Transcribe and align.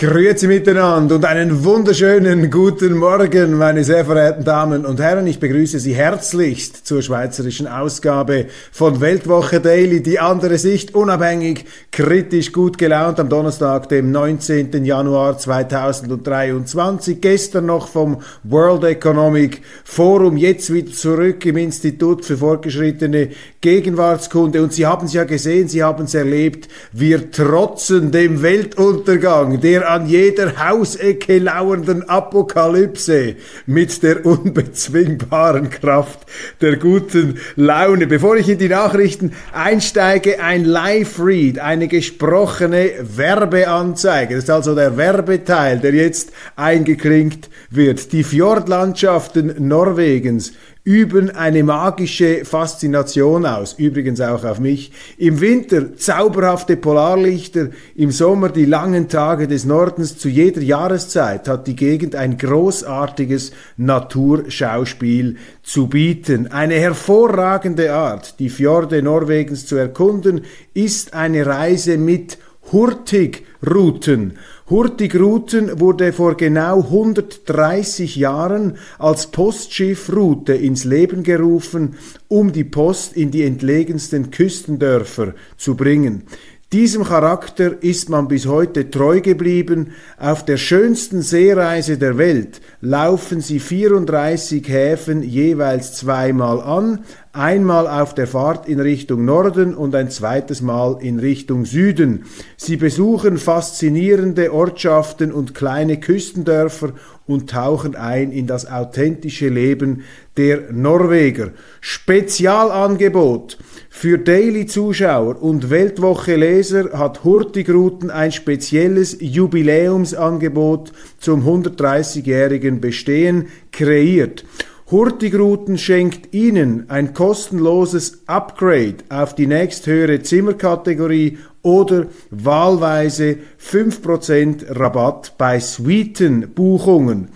Grüezi 0.00 0.46
miteinander 0.46 1.16
und 1.16 1.24
einen 1.24 1.64
wunderschönen 1.64 2.52
guten 2.52 2.96
Morgen, 2.96 3.54
meine 3.54 3.82
sehr 3.82 4.04
verehrten 4.04 4.44
Damen 4.44 4.86
und 4.86 5.00
Herren. 5.00 5.26
Ich 5.26 5.40
begrüße 5.40 5.80
Sie 5.80 5.92
herzlichst 5.92 6.86
zur 6.86 7.02
schweizerischen 7.02 7.66
Ausgabe 7.66 8.46
von 8.70 9.00
Weltwoche 9.00 9.60
Daily. 9.60 10.00
Die 10.00 10.20
andere 10.20 10.56
Sicht, 10.56 10.94
unabhängig, 10.94 11.64
kritisch, 11.90 12.52
gut 12.52 12.78
gelaunt 12.78 13.18
am 13.18 13.28
Donnerstag, 13.28 13.88
dem 13.88 14.12
19. 14.12 14.84
Januar 14.84 15.36
2023. 15.36 17.20
Gestern 17.20 17.66
noch 17.66 17.88
vom 17.88 18.18
World 18.44 18.84
Economic 18.84 19.62
Forum, 19.82 20.36
jetzt 20.36 20.72
wieder 20.72 20.92
zurück 20.92 21.44
im 21.44 21.56
Institut 21.56 22.24
für 22.24 22.36
fortgeschrittene 22.36 23.30
Gegenwartskunde. 23.60 24.62
Und 24.62 24.72
Sie 24.72 24.86
haben 24.86 25.06
es 25.06 25.12
ja 25.12 25.24
gesehen, 25.24 25.66
Sie 25.66 25.82
haben 25.82 26.04
es 26.04 26.14
erlebt. 26.14 26.68
Wir 26.92 27.32
trotzen 27.32 28.12
dem 28.12 28.42
Weltuntergang, 28.42 29.60
der 29.60 29.87
an 29.88 30.06
jeder 30.06 30.68
Hausecke 30.68 31.38
lauernden 31.38 32.08
Apokalypse 32.08 33.36
mit 33.66 34.02
der 34.02 34.26
unbezwingbaren 34.26 35.70
Kraft 35.70 36.20
der 36.60 36.76
guten 36.76 37.38
Laune. 37.56 38.06
Bevor 38.06 38.36
ich 38.36 38.48
in 38.48 38.58
die 38.58 38.68
Nachrichten 38.68 39.32
einsteige, 39.52 40.40
ein 40.40 40.64
Live-Read, 40.64 41.58
eine 41.58 41.88
gesprochene 41.88 42.90
Werbeanzeige. 43.00 44.34
Das 44.34 44.44
ist 44.44 44.50
also 44.50 44.74
der 44.74 44.96
Werbeteil, 44.96 45.78
der 45.78 45.94
jetzt 45.94 46.32
eingeklinkt 46.56 47.48
wird. 47.70 48.12
Die 48.12 48.24
Fjordlandschaften 48.24 49.54
Norwegens 49.66 50.52
üben 50.88 51.28
eine 51.28 51.64
magische 51.64 52.46
Faszination 52.46 53.44
aus, 53.44 53.74
übrigens 53.74 54.22
auch 54.22 54.42
auf 54.42 54.58
mich. 54.58 54.90
Im 55.18 55.38
Winter 55.42 55.94
zauberhafte 55.94 56.78
Polarlichter, 56.78 57.68
im 57.94 58.10
Sommer 58.10 58.48
die 58.48 58.64
langen 58.64 59.06
Tage 59.10 59.46
des 59.48 59.66
Nordens, 59.66 60.16
zu 60.16 60.30
jeder 60.30 60.62
Jahreszeit 60.62 61.46
hat 61.46 61.66
die 61.66 61.76
Gegend 61.76 62.14
ein 62.14 62.38
großartiges 62.38 63.52
Naturschauspiel 63.76 65.36
zu 65.62 65.88
bieten. 65.88 66.50
Eine 66.50 66.76
hervorragende 66.76 67.92
Art, 67.92 68.38
die 68.38 68.48
Fjorde 68.48 69.02
Norwegens 69.02 69.66
zu 69.66 69.76
erkunden, 69.76 70.40
ist 70.72 71.12
eine 71.12 71.44
Reise 71.44 71.98
mit 71.98 72.38
Hurtigrouten. 72.72 74.38
Hurtigruten 74.70 75.80
wurde 75.80 76.12
vor 76.12 76.36
genau 76.36 76.80
130 76.82 78.16
Jahren 78.16 78.76
als 78.98 79.28
Postschiffroute 79.28 80.52
ins 80.52 80.84
Leben 80.84 81.22
gerufen, 81.22 81.94
um 82.28 82.52
die 82.52 82.64
Post 82.64 83.16
in 83.16 83.30
die 83.30 83.44
entlegensten 83.44 84.30
Küstendörfer 84.30 85.32
zu 85.56 85.74
bringen. 85.74 86.24
Diesem 86.70 87.04
Charakter 87.04 87.82
ist 87.82 88.10
man 88.10 88.28
bis 88.28 88.44
heute 88.44 88.90
treu 88.90 89.22
geblieben. 89.22 89.92
Auf 90.18 90.44
der 90.44 90.58
schönsten 90.58 91.22
Seereise 91.22 91.96
der 91.96 92.18
Welt 92.18 92.60
laufen 92.82 93.40
sie 93.40 93.60
34 93.60 94.68
Häfen 94.68 95.22
jeweils 95.22 95.94
zweimal 95.94 96.60
an, 96.60 97.06
einmal 97.38 97.86
auf 97.86 98.14
der 98.14 98.26
Fahrt 98.26 98.68
in 98.68 98.80
Richtung 98.80 99.24
Norden 99.24 99.74
und 99.74 99.94
ein 99.94 100.10
zweites 100.10 100.60
Mal 100.60 100.98
in 101.00 101.18
Richtung 101.18 101.64
Süden. 101.64 102.24
Sie 102.56 102.76
besuchen 102.76 103.38
faszinierende 103.38 104.52
Ortschaften 104.52 105.32
und 105.32 105.54
kleine 105.54 106.00
Küstendörfer 106.00 106.92
und 107.26 107.50
tauchen 107.50 107.94
ein 107.94 108.32
in 108.32 108.46
das 108.46 108.70
authentische 108.70 109.48
Leben 109.48 110.02
der 110.36 110.72
Norweger. 110.72 111.50
Spezialangebot 111.80 113.58
für 113.88 114.18
Daily-Zuschauer 114.18 115.40
und 115.40 115.70
Weltwoche-Leser 115.70 116.98
hat 116.98 117.24
Hurtigruten 117.24 118.10
ein 118.10 118.32
spezielles 118.32 119.16
Jubiläumsangebot 119.20 120.92
zum 121.18 121.46
130-jährigen 121.46 122.80
Bestehen 122.80 123.46
kreiert. 123.70 124.44
Hurtigruten 124.90 125.76
schenkt 125.76 126.32
Ihnen 126.32 126.88
ein 126.88 127.12
kostenloses 127.12 128.22
Upgrade 128.26 128.96
auf 129.10 129.34
die 129.34 129.46
nächsthöhere 129.46 130.22
Zimmerkategorie 130.22 131.36
oder 131.60 132.06
wahlweise 132.30 133.36
5% 133.62 134.78
Rabatt 134.78 135.34
bei 135.36 135.60
Suitenbuchungen. 135.60 137.28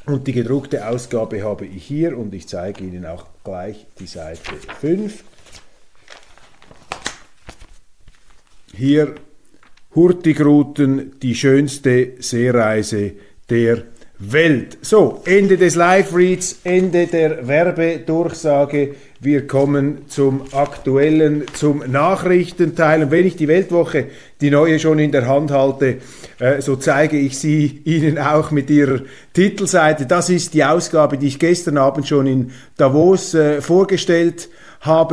Und 0.06 0.28
die 0.28 0.32
gedruckte 0.32 0.88
Ausgabe 0.88 1.42
habe 1.42 1.66
ich 1.66 1.84
hier 1.84 2.16
und 2.16 2.32
ich 2.32 2.46
zeige 2.46 2.84
Ihnen 2.84 3.04
auch 3.04 3.26
gleich 3.42 3.86
die 3.98 4.06
Seite 4.06 4.52
5. 4.80 5.24
Hier 8.72 9.16
Hurtigruten, 9.96 11.18
die 11.20 11.34
schönste 11.34 12.12
Seereise 12.20 13.14
der 13.50 13.82
Welt. 14.18 14.78
So, 14.80 15.22
Ende 15.26 15.58
des 15.58 15.74
Live-Reads, 15.74 16.60
Ende 16.64 17.06
der 17.06 17.46
Werbedurchsage. 17.46 18.94
Wir 19.20 19.46
kommen 19.46 20.08
zum 20.08 20.42
aktuellen, 20.52 21.44
zum 21.52 21.82
Nachrichtenteil. 21.86 23.02
Und 23.02 23.10
wenn 23.10 23.26
ich 23.26 23.36
die 23.36 23.48
Weltwoche, 23.48 24.06
die 24.40 24.50
neue 24.50 24.78
schon 24.78 24.98
in 24.98 25.12
der 25.12 25.26
Hand 25.26 25.50
halte, 25.50 25.98
äh, 26.38 26.62
so 26.62 26.76
zeige 26.76 27.18
ich 27.18 27.38
sie 27.38 27.82
Ihnen 27.84 28.18
auch 28.18 28.50
mit 28.50 28.70
ihrer 28.70 29.00
Titelseite. 29.34 30.06
Das 30.06 30.30
ist 30.30 30.54
die 30.54 30.64
Ausgabe, 30.64 31.18
die 31.18 31.28
ich 31.28 31.38
gestern 31.38 31.76
Abend 31.76 32.08
schon 32.08 32.26
in 32.26 32.52
Davos 32.76 33.34
äh, 33.34 33.60
vorgestellt 33.60 34.48
habe 34.48 34.65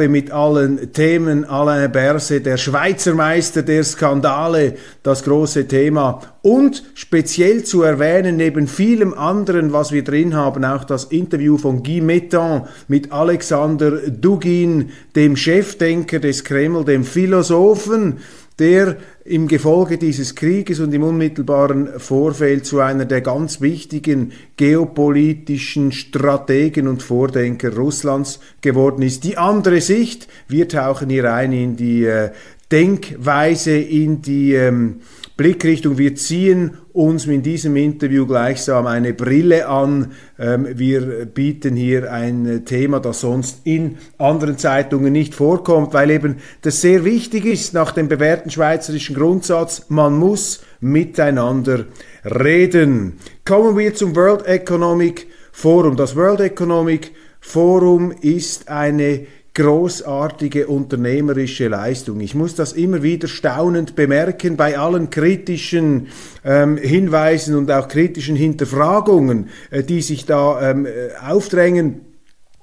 mit 0.09 0.31
allen 0.31 0.93
Themen, 0.93 1.45
Alain 1.45 1.91
Berset, 1.91 2.45
der 2.45 2.57
Schweizer 2.57 3.13
Meister 3.13 3.63
der 3.63 3.83
Skandale, 3.83 4.75
das 5.01 5.23
große 5.23 5.67
Thema. 5.67 6.21
Und 6.41 6.83
speziell 6.93 7.63
zu 7.63 7.83
erwähnen, 7.83 8.35
neben 8.35 8.67
vielem 8.67 9.13
anderen, 9.13 9.73
was 9.73 9.91
wir 9.91 10.03
drin 10.03 10.35
haben, 10.35 10.65
auch 10.65 10.83
das 10.83 11.05
Interview 11.05 11.57
von 11.57 11.83
Guy 11.83 12.01
Mettan 12.01 12.67
mit 12.87 13.11
Alexander 13.11 13.91
Dugin, 14.09 14.91
dem 15.15 15.35
Chefdenker 15.35 16.19
des 16.19 16.43
Kreml, 16.43 16.83
dem 16.85 17.03
Philosophen, 17.03 18.17
der 18.59 18.97
im 19.25 19.47
Gefolge 19.47 19.97
dieses 19.97 20.35
Krieges 20.35 20.79
und 20.79 20.93
im 20.93 21.03
unmittelbaren 21.03 21.99
Vorfeld 21.99 22.65
zu 22.65 22.79
einer 22.79 23.05
der 23.05 23.21
ganz 23.21 23.61
wichtigen 23.61 24.33
geopolitischen 24.57 25.91
Strategen 25.91 26.87
und 26.87 27.01
Vordenker 27.01 27.75
Russlands 27.75 28.39
geworden 28.61 29.01
ist. 29.01 29.23
Die 29.23 29.37
andere 29.37 29.81
Sicht, 29.81 30.27
wir 30.47 30.67
tauchen 30.67 31.09
hier 31.09 31.33
ein 31.33 31.51
in 31.51 31.75
die 31.75 32.05
äh, 32.05 32.31
Denkweise, 32.71 33.77
in 33.77 34.21
die 34.21 34.53
ähm, 34.53 35.01
Blickrichtung. 35.35 35.97
Wir 35.97 36.15
ziehen 36.15 36.77
uns 36.93 37.25
in 37.25 37.41
diesem 37.41 37.75
Interview 37.75 38.27
gleichsam 38.27 38.85
eine 38.85 39.13
Brille 39.13 39.67
an. 39.67 40.11
Ähm, 40.37 40.67
wir 40.75 41.25
bieten 41.25 41.75
hier 41.75 42.11
ein 42.11 42.65
Thema, 42.65 42.99
das 42.99 43.21
sonst 43.21 43.61
in 43.63 43.97
anderen 44.19 44.59
Zeitungen 44.59 45.11
nicht 45.11 45.33
vorkommt, 45.33 45.93
weil 45.93 46.11
eben 46.11 46.35
das 46.61 46.81
sehr 46.81 47.03
wichtig 47.03 47.45
ist 47.45 47.73
nach 47.73 47.91
dem 47.91 48.07
bewährten 48.07 48.51
schweizerischen 48.51 49.15
Grundsatz, 49.15 49.87
man 49.89 50.15
muss 50.15 50.63
miteinander 50.81 51.85
reden. 52.23 53.13
Kommen 53.43 53.75
wir 53.77 53.95
zum 53.95 54.15
World 54.15 54.45
Economic 54.45 55.27
Forum. 55.51 55.95
Das 55.95 56.15
World 56.15 56.41
Economic 56.41 57.11
Forum 57.39 58.13
ist 58.21 58.69
eine 58.69 59.25
großartige 59.53 60.67
unternehmerische 60.67 61.67
Leistung. 61.67 62.19
Ich 62.21 62.33
muss 62.33 62.55
das 62.55 62.73
immer 62.73 63.03
wieder 63.03 63.27
staunend 63.27 63.95
bemerken 63.95 64.57
bei 64.57 64.77
allen 64.79 65.11
kritischen 65.11 66.07
ähm, 66.43 66.77
Hinweisen 66.77 67.55
und 67.55 67.69
auch 67.69 67.87
kritischen 67.87 68.35
Hinterfragungen, 68.35 69.49
äh, 69.69 69.83
die 69.83 70.01
sich 70.01 70.25
da 70.25 70.71
ähm, 70.71 70.87
äh, 70.87 70.89
aufdrängen. 71.23 72.12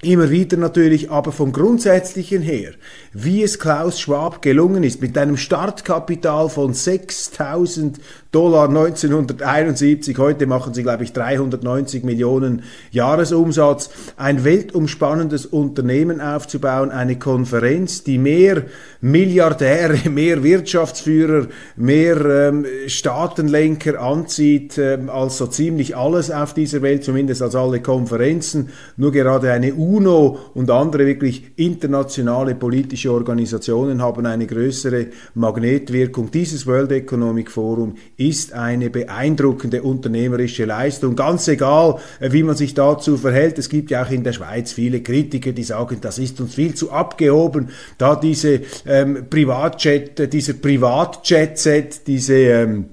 Immer 0.02 0.30
wieder 0.30 0.56
natürlich, 0.56 1.10
aber 1.10 1.30
vom 1.30 1.52
Grundsätzlichen 1.52 2.40
her, 2.40 2.72
wie 3.12 3.42
es 3.42 3.58
Klaus 3.58 4.00
Schwab 4.00 4.40
gelungen 4.40 4.82
ist, 4.82 5.02
mit 5.02 5.18
einem 5.18 5.36
Startkapital 5.36 6.48
von 6.48 6.72
6000 6.72 8.00
Dollar 8.32 8.68
1971. 8.68 10.16
Heute 10.16 10.46
machen 10.46 10.72
sie, 10.72 10.84
glaube 10.84 11.02
ich, 11.02 11.12
390 11.12 12.04
Millionen 12.04 12.62
Jahresumsatz. 12.92 13.90
Ein 14.16 14.44
weltumspannendes 14.44 15.46
Unternehmen 15.46 16.20
aufzubauen, 16.20 16.90
eine 16.92 17.18
Konferenz, 17.18 18.04
die 18.04 18.18
mehr 18.18 18.62
Milliardäre, 19.00 20.08
mehr 20.10 20.44
Wirtschaftsführer, 20.44 21.48
mehr 21.74 22.24
ähm, 22.24 22.66
Staatenlenker 22.86 24.00
anzieht 24.00 24.78
ähm, 24.78 25.10
als 25.10 25.38
so 25.38 25.48
ziemlich 25.48 25.96
alles 25.96 26.30
auf 26.30 26.54
dieser 26.54 26.82
Welt, 26.82 27.02
zumindest 27.02 27.42
als 27.42 27.56
alle 27.56 27.80
Konferenzen. 27.80 28.68
Nur 28.96 29.10
gerade 29.10 29.50
eine 29.52 29.74
UNO 29.90 30.38
und 30.54 30.70
andere 30.70 31.06
wirklich 31.06 31.52
internationale 31.56 32.54
politische 32.54 33.12
Organisationen 33.12 34.00
haben 34.00 34.24
eine 34.26 34.46
größere 34.46 35.06
Magnetwirkung. 35.34 36.30
Dieses 36.30 36.66
World 36.66 36.92
Economic 36.92 37.50
Forum 37.50 37.96
ist 38.16 38.52
eine 38.52 38.90
beeindruckende 38.90 39.82
unternehmerische 39.82 40.64
Leistung. 40.64 41.16
Ganz 41.16 41.48
egal, 41.48 41.98
wie 42.20 42.42
man 42.42 42.56
sich 42.56 42.74
dazu 42.74 43.16
verhält. 43.16 43.58
Es 43.58 43.68
gibt 43.68 43.90
ja 43.90 44.04
auch 44.04 44.10
in 44.10 44.22
der 44.22 44.32
Schweiz 44.32 44.72
viele 44.72 45.00
Kritiker, 45.02 45.52
die 45.52 45.64
sagen, 45.64 45.98
das 46.00 46.18
ist 46.18 46.40
uns 46.40 46.54
viel 46.54 46.74
zu 46.74 46.92
abgehoben, 46.92 47.70
da 47.98 48.14
diese 48.14 48.60
ähm, 48.86 49.26
Privatjet, 49.28 50.32
dieser 50.32 50.54
Privatjet-Set, 50.54 52.06
diese 52.06 52.34
ähm, 52.34 52.84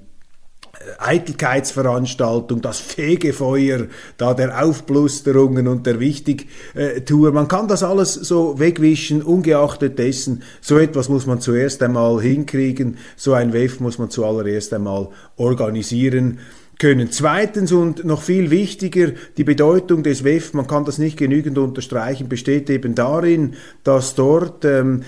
Eitelkeitsveranstaltung, 1.00 2.62
das 2.62 2.80
Fegefeuer 2.80 3.88
da 4.18 4.34
der 4.34 4.64
Aufblusterungen 4.64 5.68
und 5.68 5.86
der 5.86 6.00
Wichtigtour. 6.00 7.32
Man 7.32 7.48
kann 7.48 7.68
das 7.68 7.84
alles 7.84 8.14
so 8.14 8.60
wegwischen, 8.60 9.22
ungeachtet 9.22 10.00
dessen. 10.00 10.44
So 10.62 10.78
etwas 10.78 11.10
muss 11.10 11.26
man 11.26 11.42
zuerst 11.42 11.82
einmal 11.84 12.22
hinkriegen. 12.22 12.98
So 13.16 13.34
ein 13.34 13.54
WEF 13.54 13.80
muss 13.80 13.98
man 13.98 14.10
zuallererst 14.10 14.74
einmal 14.74 15.10
organisieren 15.36 16.40
können. 16.80 17.12
Zweitens 17.12 17.72
und 17.72 18.06
noch 18.06 18.22
viel 18.22 18.52
wichtiger, 18.52 19.12
die 19.38 19.44
Bedeutung 19.44 20.04
des 20.04 20.24
WEF, 20.24 20.54
man 20.54 20.68
kann 20.68 20.86
das 20.86 20.98
nicht 20.98 21.18
genügend 21.18 21.58
unterstreichen, 21.58 22.30
besteht 22.30 22.70
eben 22.70 22.94
darin, 22.94 23.56
dass 23.84 24.16
dort 24.16 24.64
ähm, 24.64 25.04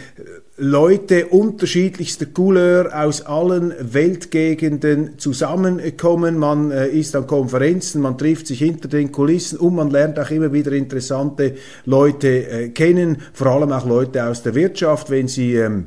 Leute 0.59 1.27
unterschiedlichster 1.27 2.25
Couleur 2.25 2.91
aus 2.93 3.21
allen 3.21 3.73
Weltgegenden 3.79 5.17
zusammenkommen. 5.17 6.37
Man 6.37 6.71
äh, 6.71 6.87
ist 6.89 7.15
an 7.15 7.27
Konferenzen, 7.27 8.01
man 8.01 8.17
trifft 8.17 8.47
sich 8.47 8.59
hinter 8.59 8.89
den 8.89 9.11
Kulissen 9.11 9.57
und 9.57 9.75
man 9.75 9.89
lernt 9.89 10.19
auch 10.19 10.29
immer 10.31 10.51
wieder 10.51 10.73
interessante 10.73 11.55
Leute 11.85 12.27
äh, 12.27 12.69
kennen, 12.69 13.17
vor 13.33 13.47
allem 13.47 13.71
auch 13.71 13.85
Leute 13.85 14.25
aus 14.25 14.43
der 14.43 14.53
Wirtschaft, 14.53 15.09
wenn 15.09 15.29
sie 15.29 15.55
ähm, 15.55 15.85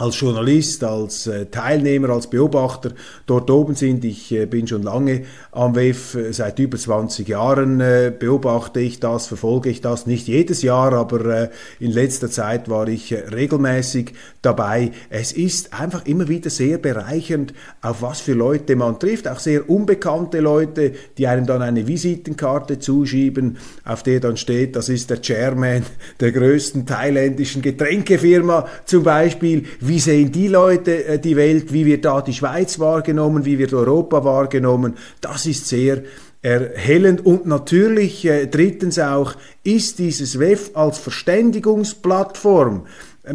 als 0.00 0.18
Journalist, 0.18 0.82
als 0.82 1.26
äh, 1.26 1.46
Teilnehmer, 1.46 2.08
als 2.08 2.28
Beobachter 2.28 2.92
dort 3.26 3.50
oben 3.50 3.74
sind. 3.74 4.02
Ich 4.04 4.32
äh, 4.32 4.46
bin 4.46 4.66
schon 4.66 4.82
lange 4.82 5.24
am 5.52 5.74
WEF, 5.74 6.14
äh, 6.14 6.32
seit 6.32 6.58
über 6.58 6.78
20 6.78 7.28
Jahren 7.28 7.78
beobachte 8.18 8.80
ich 8.80 8.98
das, 9.00 9.26
verfolge 9.26 9.68
ich 9.68 9.80
das, 9.80 10.06
nicht 10.06 10.26
jedes 10.26 10.62
Jahr, 10.62 10.92
aber 10.92 11.50
in 11.78 11.90
letzter 11.90 12.30
Zeit 12.30 12.68
war 12.68 12.88
ich 12.88 13.12
regelmäßig 13.12 14.14
dabei. 14.42 14.92
Es 15.10 15.32
ist 15.32 15.78
einfach 15.78 16.06
immer 16.06 16.28
wieder 16.28 16.50
sehr 16.50 16.78
bereichernd, 16.78 17.52
auf 17.82 18.02
was 18.02 18.20
für 18.20 18.32
Leute 18.32 18.76
man 18.76 18.98
trifft, 18.98 19.28
auch 19.28 19.38
sehr 19.38 19.68
unbekannte 19.68 20.40
Leute, 20.40 20.92
die 21.18 21.26
einem 21.26 21.46
dann 21.46 21.62
eine 21.62 21.86
Visitenkarte 21.86 22.78
zuschieben, 22.78 23.58
auf 23.84 24.02
der 24.02 24.20
dann 24.20 24.36
steht, 24.36 24.76
das 24.76 24.88
ist 24.88 25.10
der 25.10 25.20
Chairman 25.20 25.84
der 26.20 26.32
größten 26.32 26.86
thailändischen 26.86 27.62
Getränkefirma 27.62 28.66
zum 28.84 29.02
Beispiel 29.02 29.66
wie 29.90 29.98
sehen 29.98 30.30
die 30.30 30.46
Leute 30.46 31.04
äh, 31.04 31.18
die 31.18 31.34
Welt? 31.34 31.72
Wie 31.72 31.84
wird 31.84 32.04
da 32.04 32.22
die 32.22 32.32
Schweiz 32.32 32.78
wahrgenommen? 32.78 33.44
Wie 33.44 33.58
wird 33.58 33.74
Europa 33.74 34.24
wahrgenommen? 34.24 34.94
Das 35.20 35.46
ist 35.46 35.66
sehr 35.66 36.04
erhellend 36.42 37.26
und 37.26 37.44
natürlich 37.44 38.24
äh, 38.24 38.46
drittens 38.46 39.00
auch 39.00 39.34
ist 39.64 39.98
dieses 39.98 40.38
WEF 40.38 40.70
als 40.74 40.98
Verständigungsplattform 40.98 42.86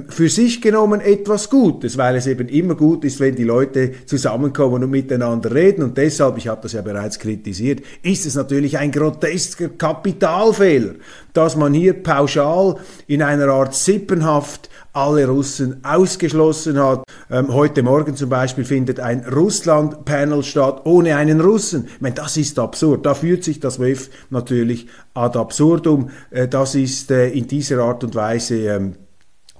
für 0.09 0.29
sich 0.29 0.61
genommen 0.61 0.99
etwas 0.99 1.47
Gutes, 1.47 1.95
weil 1.95 2.15
es 2.15 2.25
eben 2.25 2.47
immer 2.47 2.73
gut 2.73 3.05
ist, 3.05 3.19
wenn 3.19 3.35
die 3.35 3.43
Leute 3.43 3.91
zusammenkommen 4.07 4.83
und 4.83 4.89
miteinander 4.89 5.53
reden. 5.53 5.83
Und 5.83 5.97
deshalb, 5.97 6.37
ich 6.37 6.47
habe 6.47 6.61
das 6.63 6.73
ja 6.73 6.81
bereits 6.81 7.19
kritisiert, 7.19 7.81
ist 8.01 8.25
es 8.25 8.33
natürlich 8.33 8.79
ein 8.79 8.91
grotesker 8.91 9.69
Kapitalfehler, 9.69 10.95
dass 11.33 11.55
man 11.55 11.75
hier 11.75 11.93
pauschal 12.01 12.77
in 13.05 13.21
einer 13.21 13.47
Art 13.49 13.75
Sippenhaft 13.75 14.71
alle 14.91 15.27
Russen 15.27 15.83
ausgeschlossen 15.83 16.79
hat. 16.79 17.03
Ähm, 17.29 17.53
heute 17.53 17.83
Morgen 17.83 18.15
zum 18.15 18.29
Beispiel 18.29 18.65
findet 18.65 18.99
ein 18.99 19.23
Russland-Panel 19.25 20.41
statt 20.41 20.81
ohne 20.85 21.15
einen 21.17 21.41
Russen. 21.41 21.89
Ich 21.93 22.01
meine, 22.01 22.15
das 22.15 22.37
ist 22.37 22.57
absurd. 22.57 23.05
Da 23.05 23.13
führt 23.13 23.43
sich 23.43 23.59
das 23.59 23.79
WEF 23.79 24.09
natürlich 24.31 24.87
ad 25.13 25.37
absurdum. 25.37 26.09
Äh, 26.31 26.47
das 26.47 26.73
ist 26.73 27.11
äh, 27.11 27.27
in 27.29 27.47
dieser 27.47 27.83
Art 27.83 28.03
und 28.03 28.15
Weise 28.15 28.55
ähm, 28.55 28.95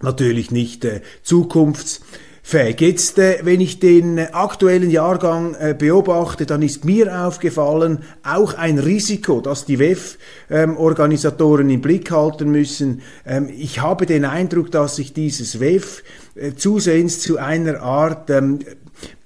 natürlich 0.02 0.52
nicht 0.52 0.86
äh, 0.86 1.02
zukunfts 1.24 2.02
fähig. 2.46 2.80
Jetzt, 2.80 3.18
äh, 3.18 3.40
wenn 3.42 3.60
ich 3.60 3.80
den 3.80 4.20
aktuellen 4.20 4.92
Jahrgang 4.92 5.56
äh, 5.56 5.74
beobachte, 5.78 6.46
dann 6.46 6.62
ist 6.62 6.86
mir 6.86 7.26
aufgefallen, 7.26 8.04
auch 8.24 8.54
ein 8.54 8.78
Risiko, 8.78 9.42
das 9.42 9.66
die 9.66 9.80
WEF-Organisatoren 9.80 11.72
im 11.72 11.82
Blick 11.82 12.12
halten 12.12 12.52
müssen. 12.52 13.02
Ähm, 13.26 13.50
ich 13.50 13.82
habe 13.82 14.06
den 14.06 14.26
Eindruck, 14.26 14.70
dass 14.70 14.98
sich 14.98 15.12
dieses 15.12 15.60
WEF 15.60 16.04
äh, 16.36 16.54
zusehends 16.54 17.20
zu 17.20 17.40
einer 17.40 17.82
Art 17.82 18.30
ähm, 18.30 18.60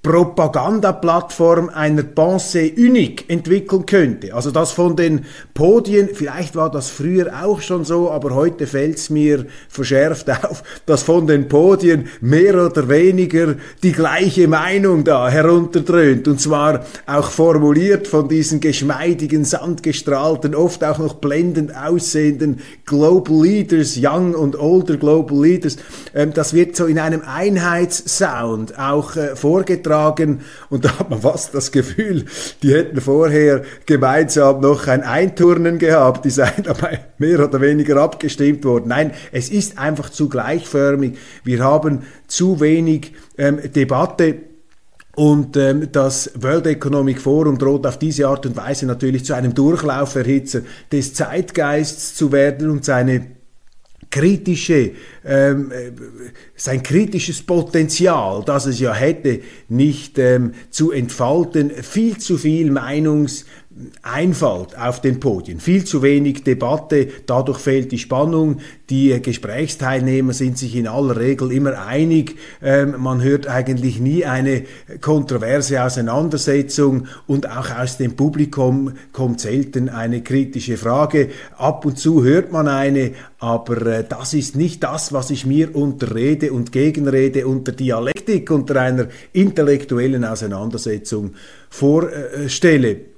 Propagandaplattform 0.02 1.68
einer 1.68 2.02
Pensée 2.02 2.72
unique 2.74 3.28
entwickeln 3.28 3.84
könnte. 3.84 4.32
Also 4.34 4.50
das 4.50 4.72
von 4.72 4.96
den 4.96 5.26
Podien, 5.52 6.08
vielleicht 6.14 6.56
war 6.56 6.70
das 6.70 6.88
früher 6.88 7.44
auch 7.44 7.60
schon 7.60 7.84
so, 7.84 8.10
aber 8.10 8.34
heute 8.34 8.66
fällt 8.66 8.96
es 8.96 9.10
mir 9.10 9.44
verschärft 9.68 10.30
auf, 10.44 10.62
dass 10.86 11.02
von 11.02 11.26
den 11.26 11.48
Podien 11.48 12.08
mehr 12.22 12.54
oder 12.54 12.88
weniger 12.88 13.56
die 13.82 13.92
gleiche 13.92 14.48
Meinung 14.48 15.04
da 15.04 15.28
herunterdröhnt 15.28 16.26
und 16.28 16.40
zwar 16.40 16.86
auch 17.04 17.30
formuliert 17.30 18.08
von 18.08 18.26
diesen 18.26 18.60
geschmeidigen, 18.60 19.44
sandgestrahlten, 19.44 20.54
oft 20.54 20.82
auch 20.82 20.98
noch 20.98 21.16
blendend 21.16 21.76
aussehenden 21.76 22.60
Global 22.86 23.42
Leaders, 23.42 23.98
Young 24.00 24.34
und 24.34 24.58
Older 24.58 24.96
Global 24.96 25.42
Leaders. 25.42 25.76
Ähm, 26.14 26.32
das 26.32 26.54
wird 26.54 26.74
so 26.74 26.86
in 26.86 26.98
einem 26.98 27.20
Einheitssound 27.20 28.78
auch 28.78 29.16
äh, 29.16 29.36
vorgetragen 29.36 29.89
beitragen. 29.90 30.40
Und 30.68 30.84
da 30.84 30.98
hat 30.98 31.10
man 31.10 31.20
fast 31.20 31.54
das 31.54 31.72
Gefühl, 31.72 32.24
die 32.62 32.72
hätten 32.72 33.00
vorher 33.00 33.62
gemeinsam 33.86 34.60
noch 34.60 34.86
ein 34.86 35.02
Einturnen 35.02 35.78
gehabt, 35.78 36.24
die 36.24 36.30
seien 36.30 36.62
dabei 36.62 37.00
mehr 37.18 37.44
oder 37.44 37.60
weniger 37.60 37.96
abgestimmt 37.96 38.64
worden. 38.64 38.88
Nein, 38.88 39.12
es 39.32 39.50
ist 39.50 39.78
einfach 39.78 40.10
zu 40.10 40.28
gleichförmig. 40.28 41.18
Wir 41.44 41.64
haben 41.64 42.02
zu 42.26 42.60
wenig 42.60 43.12
ähm, 43.36 43.60
Debatte. 43.74 44.36
Und 45.16 45.56
ähm, 45.56 45.88
das 45.90 46.30
World 46.36 46.66
Economic 46.68 47.20
Forum 47.20 47.58
droht 47.58 47.84
auf 47.84 47.98
diese 47.98 48.28
Art 48.28 48.46
und 48.46 48.56
Weise 48.56 48.86
natürlich 48.86 49.24
zu 49.24 49.34
einem 49.34 49.54
Durchlauferhitzer 49.54 50.60
des 50.92 51.14
Zeitgeists 51.14 52.14
zu 52.14 52.30
werden 52.30 52.70
und 52.70 52.84
seine 52.84 53.26
kritische, 54.10 54.92
ähm, 55.24 55.70
äh, 55.70 55.92
sein 56.56 56.82
kritisches 56.82 57.42
Potenzial, 57.42 58.42
das 58.44 58.66
es 58.66 58.80
ja 58.80 58.92
hätte, 58.92 59.40
nicht 59.68 60.18
ähm, 60.18 60.52
zu 60.70 60.90
entfalten. 60.90 61.70
Viel 61.70 62.18
zu 62.18 62.36
viel 62.36 62.70
Meinungs 62.70 63.46
Einfalt 64.02 64.76
auf 64.78 65.00
den 65.00 65.20
Podien, 65.20 65.60
viel 65.60 65.84
zu 65.84 66.02
wenig 66.02 66.44
Debatte, 66.44 67.08
dadurch 67.26 67.58
fehlt 67.58 67.92
die 67.92 67.98
Spannung, 67.98 68.60
die 68.90 69.20
Gesprächsteilnehmer 69.22 70.32
sind 70.32 70.58
sich 70.58 70.76
in 70.76 70.88
aller 70.88 71.16
Regel 71.16 71.52
immer 71.52 71.86
einig, 71.86 72.36
ähm, 72.62 72.96
man 72.98 73.22
hört 73.22 73.46
eigentlich 73.46 74.00
nie 74.00 74.24
eine 74.24 74.64
kontroverse 75.00 75.82
Auseinandersetzung 75.82 77.06
und 77.26 77.48
auch 77.48 77.70
aus 77.70 77.98
dem 77.98 78.16
Publikum 78.16 78.94
kommt 79.12 79.40
selten 79.40 79.88
eine 79.88 80.22
kritische 80.22 80.76
Frage. 80.76 81.30
Ab 81.56 81.84
und 81.84 81.98
zu 81.98 82.24
hört 82.24 82.52
man 82.52 82.68
eine, 82.68 83.12
aber 83.38 83.86
äh, 83.86 84.04
das 84.08 84.34
ist 84.34 84.56
nicht 84.56 84.82
das, 84.82 85.12
was 85.12 85.30
ich 85.30 85.46
mir 85.46 85.74
unter 85.74 86.14
Rede 86.14 86.52
und 86.52 86.72
Gegenrede, 86.72 87.46
unter 87.46 87.72
Dialektik, 87.72 88.50
unter 88.50 88.80
einer 88.80 89.08
intellektuellen 89.32 90.24
Auseinandersetzung 90.24 91.34
vorstelle. 91.68 93.09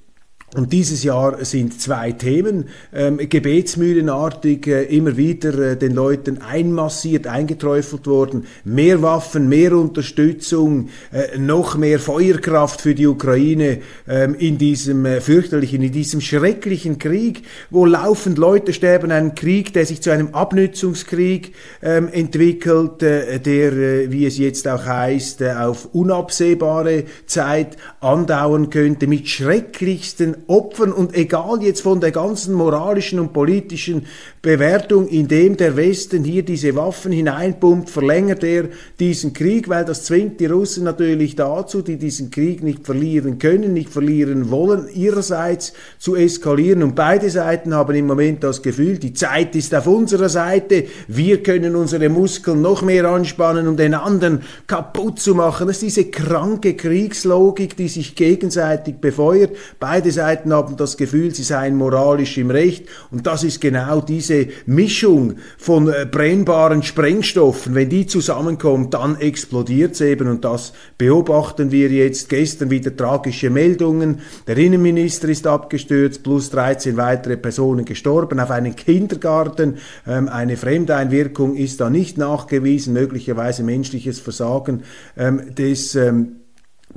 Und 0.55 0.71
dieses 0.75 1.03
Jahr 1.03 1.43
sind 1.47 1.81
zwei 1.81 2.13
Themen 2.13 2.69
ähm, 2.93 3.17
gebetsmühlenartig 3.17 4.67
äh, 4.67 4.83
immer 4.85 5.17
wieder 5.17 5.59
äh, 5.59 5.77
den 5.79 5.95
Leuten 5.95 6.43
einmassiert, 6.43 7.27
eingeträufelt 7.27 8.07
worden. 8.07 8.45
Mehr 8.63 9.01
Waffen, 9.01 9.49
mehr 9.49 9.73
Unterstützung, 9.73 10.91
äh, 11.11 11.39
noch 11.39 11.79
mehr 11.79 11.99
Feuerkraft 11.99 12.83
für 12.83 12.95
die 12.95 13.07
Ukraine 13.07 13.79
ähm, 14.07 14.35
in 14.35 14.59
diesem 14.59 15.07
äh, 15.07 15.23
fürchterlichen, 15.23 15.81
in 15.81 15.93
diesem 15.93 16.21
schrecklichen 16.21 16.99
Krieg, 16.99 17.45
wo 17.71 17.87
laufend 17.87 18.37
Leute 18.37 18.75
sterben. 18.75 19.11
Ein 19.11 19.35
Krieg, 19.35 19.73
der 19.73 19.87
sich 19.87 20.03
zu 20.03 20.11
einem 20.11 20.35
Abnützungskrieg 20.35 21.55
ähm, 21.81 22.09
entwickelt, 22.13 23.03
äh, 23.03 23.41
der, 23.41 23.73
äh, 23.73 24.13
wie 24.13 24.27
es 24.27 24.37
jetzt 24.37 24.69
auch 24.69 24.85
heißt, 24.85 25.43
auf 25.45 25.89
unabsehbare 25.95 27.05
Zeit 27.25 27.79
andauern 28.01 28.69
könnte, 28.69 29.07
mit 29.07 29.31
schrecklichsten 29.31 30.42
Opfern 30.47 30.93
und 30.93 31.15
egal 31.15 31.63
jetzt 31.63 31.83
von 31.83 32.01
der 32.01 32.11
ganzen 32.11 32.55
moralischen 32.55 33.19
und 33.19 33.33
politischen 33.33 34.07
Bewertung, 34.43 35.07
indem 35.07 35.57
der 35.57 35.77
Westen 35.77 36.25
hier 36.25 36.43
diese 36.43 36.75
Waffen 36.75 37.13
hineinpumpt, 37.13 37.89
verlängert 37.89 38.43
er 38.43 38.69
diesen 38.99 39.33
Krieg, 39.33 39.69
weil 39.69 39.85
das 39.85 40.05
zwingt 40.05 40.41
die 40.41 40.47
Russen 40.47 40.85
natürlich 40.85 41.37
dazu, 41.37 41.83
die 41.83 41.97
diesen 41.97 42.31
Krieg 42.31 42.63
nicht 42.63 42.85
verlieren 42.85 43.39
können, 43.39 43.73
nicht 43.73 43.91
verlieren 43.91 44.51
wollen, 44.51 44.89
ihrerseits 44.95 45.73
zu 45.99 46.17
eskalieren. 46.17 46.83
Und 46.83 46.97
beide 46.97 47.31
Seiten 47.31 47.75
haben 47.75 47.95
im 47.95 48.07
Moment 48.07 48.43
das 48.43 48.63
Gefühl, 48.63 48.99
die 48.99 49.13
Zeit 49.13 49.55
ist 49.55 49.75
auf 49.75 49.87
unserer 49.87 50.29
Seite, 50.29 50.87
wir 51.07 51.43
können 51.43 51.77
unsere 51.77 52.09
Muskeln 52.09 52.63
noch 52.63 52.83
mehr 52.83 53.05
anspannen, 53.05 53.69
um 53.69 53.77
den 53.77 53.95
anderen 53.95 54.43
kaputt 54.67 55.21
zu 55.21 55.35
machen. 55.35 55.67
Das 55.69 55.77
ist 55.77 55.83
diese 55.83 56.11
kranke 56.11 56.75
Kriegslogik, 56.75 57.77
die 57.77 57.89
sich 57.89 58.17
gegenseitig 58.17 58.97
befeuert. 58.97 59.53
Beide 59.79 60.11
Seiten 60.11 60.32
Seiten 60.33 60.53
haben 60.55 60.77
das 60.79 60.97
Gefühl, 60.97 61.35
sie 61.35 61.43
seien 61.43 61.77
moralisch 61.77 62.39
im 62.39 62.51
Recht. 62.51 62.87
Und 63.11 63.27
das 63.27 63.45
ist 63.45 63.61
genau 63.61 64.01
diese 64.01 64.47
Mischung 64.65 65.35
von 65.59 65.89
äh, 65.89 66.07
brennbaren 66.11 66.83
Sprengstoffen. 66.83 67.75
Wenn 67.75 67.91
die 67.91 68.07
zusammenkommt, 68.07 68.95
dann 68.95 69.17
explodiert 69.17 69.93
es 69.93 70.01
eben. 70.01 70.29
Und 70.29 70.45
das 70.45 70.73
beobachten 70.97 71.71
wir 71.71 71.91
jetzt. 71.91 72.31
Gestern 72.31 72.71
wieder 72.71 72.97
tragische 72.97 73.51
Meldungen. 73.51 74.21
Der 74.47 74.57
Innenminister 74.57 75.29
ist 75.29 75.47
abgestürzt, 75.47 76.23
plus 76.23 76.49
13 76.49 76.97
weitere 76.97 77.37
Personen 77.37 77.85
gestorben 77.85 78.41
auf 78.41 78.51
einen 78.51 78.75
Kindergarten. 78.75 79.77
Ähm, 80.07 80.29
eine 80.29 80.57
Fremdeinwirkung 80.57 81.57
ist 81.57 81.81
da 81.81 81.91
nicht 81.91 82.17
nachgewiesen, 82.17 82.95
möglicherweise 82.95 83.65
menschliches 83.65 84.19
Versagen 84.19 84.83
ähm, 85.17 85.55
des 85.55 85.95
ähm, 85.95 86.37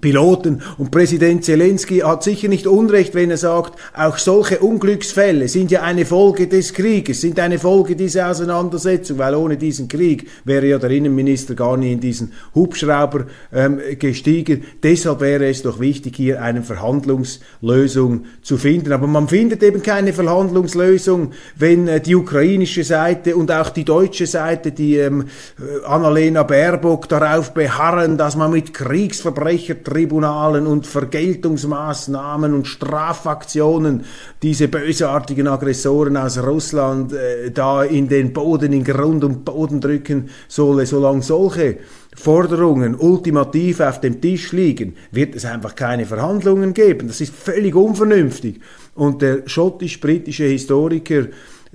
Piloten. 0.02 0.62
Und 0.78 0.92
Präsident 0.92 1.44
Zelensky 1.44 2.00
hat 2.00 2.24
sicher 2.24 2.48
nicht 2.48 2.68
Unrecht, 2.68 3.16
wenn 3.16 3.32
er 3.32 3.38
sagt, 3.38 3.80
auch 3.96 4.18
solche 4.18 4.60
Unglücksfälle 4.60 5.48
sind 5.48 5.72
ja 5.72 5.82
eine 5.82 6.06
Folge 6.06 6.48
des 6.48 6.74
Krieges, 6.74 7.22
sind 7.22 7.40
eine 7.40 7.60
Folge 7.60 7.96
dieser 7.96 8.30
Auseinandersetzung, 8.30 9.18
weil 9.18 9.36
ohne 9.36 9.58
diesen 9.58 9.88
Krieg 9.88 10.28
wäre 10.44 10.68
ja 10.68 10.78
der 10.78 10.92
Innenminister 10.92 11.56
gar 11.56 11.78
nie 11.78 11.94
in 11.94 12.00
diesen 12.00 12.34
Hubschrauber 12.54 13.26
ähm, 13.54 13.80
gestiegen. 13.98 14.64
Deshalb 14.84 15.22
wäre 15.22 15.48
es 15.48 15.62
doch 15.62 15.80
wichtig, 15.80 16.18
hier 16.18 16.42
eine 16.42 16.62
Verhandlungslösung 16.62 18.26
zu 18.42 18.58
finden. 18.58 18.92
Aber 18.92 19.08
man 19.08 19.28
findet 19.28 19.64
eben 19.64 19.82
keine 19.82 20.14
Verhandlungslösung, 20.14 21.32
wenn 21.56 21.88
äh, 21.88 22.02
die 22.02 22.16
ukrainische 22.16 22.84
Seite 22.84 23.36
und 23.36 23.52
auch 23.52 23.70
die 23.70 23.86
deutsche 23.86 24.28
Seite, 24.28 24.72
die 24.72 24.98
ähm, 24.98 25.26
äh, 25.60 25.86
Annalena 25.86 26.44
Baerbock 26.44 27.08
darauf 27.08 27.54
beharren, 27.54 28.18
dass 28.18 28.36
man 28.36 28.52
mit 28.52 28.74
Kriegsverbrechern 28.74 29.84
Tribunalen 29.86 30.68
und 30.68 30.86
Vergeltungsmaßnahmen 30.86 32.54
und 32.54 32.68
Strafaktionen 32.68 34.04
diese 34.42 34.68
bösartigen 34.68 35.48
Aggressoren 35.48 36.18
aus 36.18 36.38
Russland 36.38 37.14
äh, 37.14 37.52
da 37.52 37.84
in 37.84 38.10
den 38.10 38.34
Boden, 38.34 38.74
in 38.74 38.84
Grund 38.84 39.24
und 39.24 39.46
Boden 39.46 39.80
drücken 39.80 40.30
solle, 40.50 40.86
solange 40.86 41.22
solche 41.22 41.78
Forderungen 42.14 42.96
ultimativ 42.96 43.80
auf 43.80 44.02
dem 44.02 44.20
Tisch 44.20 44.52
liegen, 44.52 44.96
wird 45.12 45.36
es 45.36 45.46
einfach 45.46 45.76
keine 45.76 46.06
Verhandlungen 46.06 46.74
geben. 46.74 47.08
Das 47.08 47.22
ist 47.22 47.34
völlig 47.34 47.76
unvernünftig. 47.76 48.60
Und 48.96 49.22
der 49.22 49.44
schottisch-britische 49.46 50.46
Historiker 50.46 51.28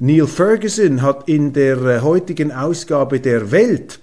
Neil 0.03 0.27
Ferguson 0.27 1.03
hat 1.03 1.29
in 1.29 1.53
der 1.53 1.77
äh, 1.83 2.01
heutigen 2.01 2.53
Ausgabe 2.53 3.21
der 3.21 3.51
Welt 3.51 4.01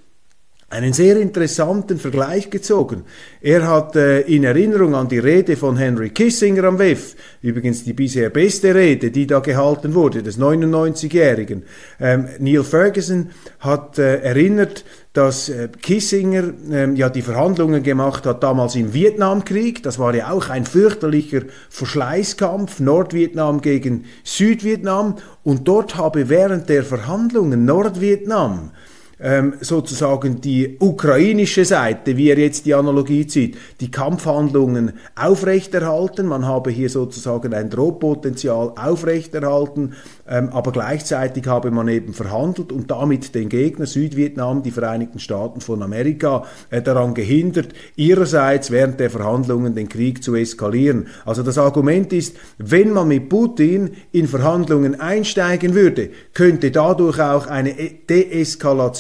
einen 0.70 0.92
sehr 0.92 1.16
interessanten 1.18 1.98
Vergleich 1.98 2.50
gezogen. 2.50 3.04
Er 3.40 3.66
hat 3.66 3.96
äh, 3.96 4.22
in 4.22 4.44
Erinnerung 4.44 4.96
an 4.96 5.08
die 5.08 5.20
Rede 5.20 5.56
von 5.56 5.78
Henry 5.78 6.10
Kissinger 6.10 6.66
am 6.66 6.78
WEF, 6.78 7.16
übrigens 7.42 7.86
die 7.86 7.94
bisher 7.94 8.30
beste 8.30 8.76
Rede, 8.76 9.10
die 9.10 9.26
da 9.26 9.40
gehalten 9.40 9.96
wurde, 9.96 10.24
des 10.24 10.38
99-Jährigen, 10.38 11.64
ähm, 12.02 12.28
Neil 12.40 12.66
Ferguson 12.66 13.30
hat 13.62 13.98
äh, 13.98 14.18
erinnert, 14.18 14.84
dass 15.14 15.48
äh, 15.48 15.70
Kissinger 15.82 16.54
ähm, 16.70 16.98
ja 16.98 17.08
die 17.10 17.22
Verhandlungen 17.22 17.82
gemacht 17.82 18.26
hat 18.26 18.44
damals 18.44 18.76
im 18.76 18.94
Vietnamkrieg. 18.94 19.82
Das 19.84 20.00
war 20.00 20.14
ja 20.14 20.32
auch 20.32 20.50
ein 20.50 20.66
fürchterlicher 20.66 21.44
Verschleißkampf, 21.70 22.82
Nordvietnam 22.82 23.62
gegen 23.62 24.04
Südvietnam. 24.26 25.16
Und 25.44 25.66
dort 25.68 25.96
habe 25.96 26.28
während 26.28 26.68
der 26.68 26.84
Verhandlungen 26.84 27.64
Nordvietnam 27.64 28.72
ähm, 29.20 29.56
sozusagen 29.62 30.42
die 30.42 30.78
ukrainische 30.80 31.66
Seite, 31.66 32.18
wie 32.18 32.30
er 32.30 32.38
jetzt 32.38 32.66
die 32.66 32.76
Analogie 32.76 33.26
zieht, 33.26 33.58
die 33.80 33.90
Kampfhandlungen 33.90 34.94
aufrechterhalten. 35.16 36.28
Man 36.28 36.46
habe 36.46 36.70
hier 36.70 36.90
sozusagen 36.90 37.54
ein 37.54 37.70
Drohpotenzial 37.70 38.74
aufrechterhalten, 38.76 39.94
ähm, 40.28 40.50
aber 40.50 40.72
gleichzeitig 40.72 41.48
habe 41.48 41.72
man 41.72 41.88
eben 41.88 42.14
verhandelt 42.14 42.72
und 42.72 42.92
damit 42.92 43.34
den 43.34 43.50
Gegner 43.50 43.86
Südvietnam, 43.86 44.62
die 44.62 44.72
Vereinigten 44.72 45.20
Staaten 45.20 45.62
von 45.62 45.82
Amerika, 45.82 46.46
äh, 46.70 46.82
daran 46.82 47.14
gehindert, 47.14 47.70
ihrerseits 47.96 48.70
während 48.72 49.00
der 49.00 49.10
Verhandlungen 49.10 49.74
den 49.74 49.90
Krieg 49.90 50.24
zu 50.24 50.36
eskalieren. 50.36 51.08
Also 51.26 51.44
das 51.44 51.58
Argument 51.58 52.14
ist, 52.14 52.38
wenn 52.58 52.92
man 52.92 53.08
mit 53.08 53.30
Putin 53.30 53.92
in 54.12 54.28
Verhandlungen 54.28 55.00
einsteigen 55.00 55.74
würde, 55.74 56.10
könnte 56.34 56.72
dadurch 56.72 57.20
auch 57.20 57.48
eine 57.48 57.80
e-, 57.80 57.96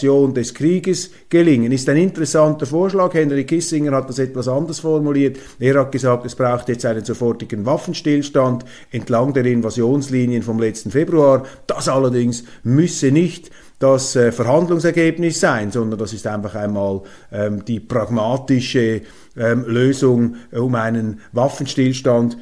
Deeskalation 0.07 0.33
des 0.33 0.53
Krieges 0.53 1.11
gelingen. 1.29 1.71
Ist 1.71 1.89
ein 1.89 1.97
interessanter 1.97 2.65
Vorschlag. 2.65 3.13
Henry 3.13 3.45
Kissinger 3.45 3.91
hat 3.91 4.09
das 4.09 4.19
etwas 4.19 4.47
anders 4.47 4.79
formuliert. 4.79 5.37
Er 5.59 5.79
hat 5.79 5.91
gesagt, 5.91 6.25
es 6.25 6.35
braucht 6.35 6.69
jetzt 6.69 6.85
einen 6.85 7.03
sofortigen 7.03 7.65
Waffenstillstand 7.65 8.65
entlang 8.91 9.33
der 9.33 9.45
Invasionslinien 9.45 10.43
vom 10.43 10.59
letzten 10.59 10.91
Februar. 10.91 11.43
Das 11.67 11.89
allerdings 11.89 12.43
müsse 12.63 13.11
nicht 13.11 13.51
das 13.79 14.15
äh, 14.15 14.31
Verhandlungsergebnis 14.31 15.39
sein, 15.39 15.71
sondern 15.71 15.99
das 15.99 16.11
ist 16.11 16.25
einfach 16.25 16.55
einmal 16.55 17.01
ähm, 17.31 17.63
die 17.63 17.79
pragmatische 17.79 19.01
ähm, 19.37 19.65
Lösung, 19.67 20.37
äh, 20.51 20.57
um 20.57 20.73
einen 20.73 21.19
Waffenstillstand 21.31 22.37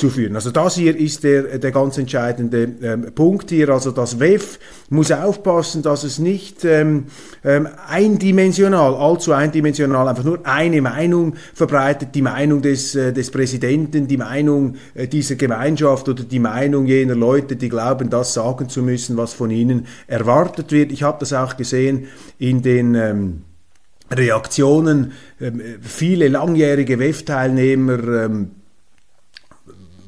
herbeizuführen. 0.00 0.34
Also 0.34 0.50
das 0.50 0.76
hier 0.76 0.96
ist 0.96 1.24
der, 1.24 1.58
der 1.58 1.70
ganz 1.70 1.98
entscheidende 1.98 2.68
ähm, 2.82 3.12
Punkt 3.14 3.50
hier. 3.50 3.68
Also 3.70 3.90
das 3.90 4.18
WEF 4.18 4.58
muss 4.88 5.12
aufpassen, 5.12 5.82
dass 5.82 6.04
es 6.04 6.18
nicht 6.18 6.64
ähm, 6.64 7.06
ähm, 7.44 7.68
eindimensional, 7.88 8.94
allzu 8.94 9.32
eindimensional, 9.32 10.08
einfach 10.08 10.24
nur 10.24 10.40
eine 10.44 10.80
Meinung 10.80 11.34
verbreitet, 11.54 12.14
die 12.14 12.22
Meinung 12.22 12.62
des, 12.62 12.94
äh, 12.94 13.12
des 13.12 13.30
Präsidenten, 13.30 14.08
die 14.08 14.16
Meinung 14.16 14.76
äh, 14.94 15.06
dieser 15.06 15.36
Gemeinschaft 15.36 16.08
oder 16.08 16.24
die 16.24 16.40
Meinung 16.40 16.86
jener 16.86 17.14
Leute, 17.14 17.56
die 17.56 17.68
glauben, 17.68 18.10
das 18.10 18.34
sagen 18.34 18.68
zu 18.68 18.82
müssen, 18.82 19.16
was 19.16 19.32
von 19.32 19.50
ihnen 19.50 19.86
erwartet 20.06 20.72
wird. 20.72 20.92
Ich 20.92 21.02
habe 21.02 21.18
das 21.20 21.32
auch 21.32 21.56
gesehen 21.56 22.06
in 22.38 22.62
den 22.62 22.94
ähm, 22.94 23.42
Reaktionen, 24.10 25.12
ähm, 25.40 25.62
viele 25.80 26.26
langjährige 26.26 26.98
WEF-Teilnehmer, 26.98 28.24
ähm, 28.24 28.50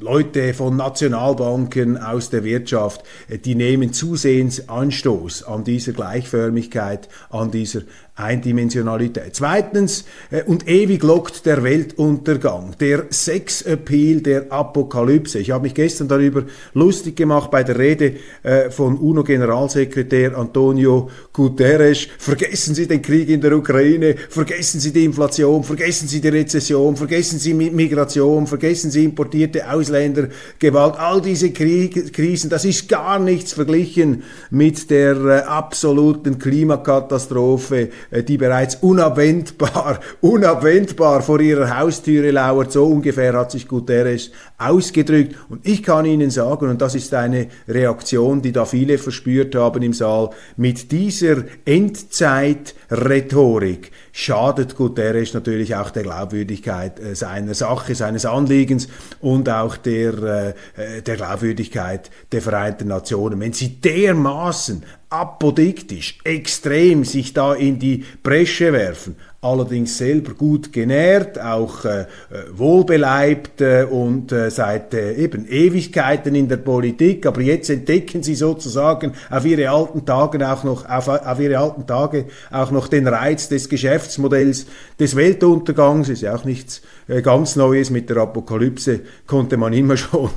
Leute 0.03 0.53
von 0.53 0.77
Nationalbanken 0.77 1.97
aus 1.97 2.29
der 2.29 2.43
Wirtschaft, 2.43 3.05
äh, 3.29 3.39
die 3.39 3.55
nehmen 3.55 3.93
zusehends 3.93 4.69
Anstoß 4.69 5.45
an 5.45 5.63
dieser 5.63 5.93
Gleichförmigkeit, 5.93 7.09
an 7.31 7.53
dieser 7.53 7.83
Eindimensionalität. 8.15 9.35
Zweitens, 9.35 10.05
äh, 10.31 10.43
und 10.43 10.69
ewig 10.69 11.03
lockt 11.03 11.47
der 11.47 11.63
Weltuntergang, 11.63 12.75
der 12.79 13.07
Sexappeal 13.11 14.21
der 14.21 14.53
Apokalypse. 14.53 15.39
Ich 15.39 15.51
habe 15.51 15.65
mich 15.65 15.75
gestern 15.75 16.09
darüber 16.09 16.45
lustig 16.75 17.17
gemacht 17.17 17.51
bei 17.51 17.63
der 17.63 17.79
Rede 17.79 18.15
äh, 18.43 18.71
von 18.71 18.99
UNO-Generalsekretär 18.99 20.37
Antonio 20.37 21.11
Guterres. 21.33 22.07
Vergessen 22.19 22.75
Sie 22.75 22.87
den 22.87 23.01
Krieg 23.01 23.31
in 23.31 23.41
der 23.41 23.57
Ukraine, 23.57 24.15
vergessen 24.29 24.79
Sie 24.79 24.93
die 24.93 25.05
Inflation, 25.05 25.65
vergessen 25.65 26.07
Sie 26.07 26.21
die 26.21 26.29
Rezession, 26.29 26.97
vergessen 26.97 27.39
Sie 27.39 27.55
Migration, 27.55 28.47
vergessen 28.47 28.91
Sie 28.91 29.05
importierte 29.05 29.71
Ausländergewalt, 29.71 30.97
all 30.99 31.23
diese 31.23 31.51
Krieg 31.51 32.13
Krisen, 32.13 32.51
das 32.51 32.65
ist 32.65 32.89
gar 32.89 33.19
nichts 33.19 33.55
verglichen 33.55 34.23
mit 34.51 34.91
der 34.91 35.17
äh, 35.17 35.39
absoluten 35.41 36.39
Klimakatastrophe, 36.39 37.89
die 38.11 38.39
bereits 38.39 38.77
unabwendbar, 38.77 40.01
unabwendbar 40.21 41.23
vor 41.23 41.41
ihrer 41.41 41.79
Haustüre 41.79 42.31
lauert. 42.31 42.71
So 42.73 42.87
ungefähr 42.87 43.33
hat 43.35 43.51
sich 43.53 43.69
Guterres 43.69 44.31
ausgedrückt. 44.59 45.37
Und 45.49 45.67
ich 45.67 45.83
kann 45.83 46.05
Ihnen 46.05 46.31
sagen, 46.31 46.69
und 46.69 46.81
das 46.81 46.95
ist 46.95 47.13
eine 47.15 47.49
Reaktion, 47.69 48.43
die 48.43 48.53
da 48.53 48.65
viele 48.65 48.99
verspürt 48.99 49.55
haben 49.55 49.83
im 49.83 49.93
Saal, 49.93 50.31
mit 50.57 50.93
dieser 50.93 51.45
Endzeit-Rhetorik 51.65 53.91
schadet 54.13 54.77
Guterres 54.77 55.33
natürlich 55.33 55.75
auch 55.75 55.89
der 55.91 56.03
Glaubwürdigkeit 56.03 57.01
äh, 57.01 57.15
seiner 57.15 57.55
Sache, 57.55 57.95
seines 57.95 58.27
Anliegens 58.27 58.89
und 59.21 59.49
auch 59.49 59.79
der, 59.79 60.55
äh, 60.77 61.01
der 61.03 61.17
Glaubwürdigkeit 61.17 62.11
der 62.31 62.43
Vereinten 62.43 62.89
Nationen. 62.89 63.41
Wenn 63.41 63.55
sie 63.55 63.81
dermaßen 63.81 64.85
apodiktisch, 65.13 66.19
extrem 66.25 67.05
sich 67.05 67.33
da 67.35 67.55
in 67.55 67.79
die 67.79 68.05
Bresche 68.23 68.73
werfen, 68.73 69.17
allerdings 69.43 69.99
selber 69.99 70.35
gut 70.35 70.73
genährt, 70.73 71.41
auch 71.41 71.85
äh, 71.85 72.07
wohlbeleibt 72.53 73.61
äh, 73.61 73.85
und 73.91 74.31
äh, 74.31 74.53
seit 74.53 74.95
äh, 74.95 75.15
eben 75.15 75.49
Ewigkeiten 75.49 76.37
in 76.37 76.49
der 76.49 76.59
Politik, 76.59 77.27
aber 77.27 77.41
jetzt 77.41 77.69
entdecken 77.69 78.23
sie 78.23 78.37
sozusagen 78.37 79.15
auf 79.31 79.45
ihre 79.45 79.69
alten 79.69 80.07
Tage 80.07 80.49
auch 80.49 80.63
noch 80.63 80.89
auf, 80.89 81.09
auf 81.09 81.41
ihre 81.41 81.59
alten 81.59 81.89
Tage 81.89 82.27
auch 82.53 82.71
noch 82.71 82.87
den 82.87 83.09
Reiz 83.09 83.49
des 83.49 83.69
Geschäftsmodells 83.69 84.67
des 85.01 85.17
Weltuntergangs, 85.17 86.09
ist 86.09 86.23
ja 86.23 86.37
auch 86.37 86.45
nichts 86.45 86.81
äh, 87.09 87.21
ganz 87.21 87.57
Neues. 87.57 87.91
Mit 87.91 88.11
der 88.11 88.19
Apokalypse 88.19 89.01
konnte 89.27 89.57
man 89.57 89.73
immer 89.73 89.97
schon 89.97 90.31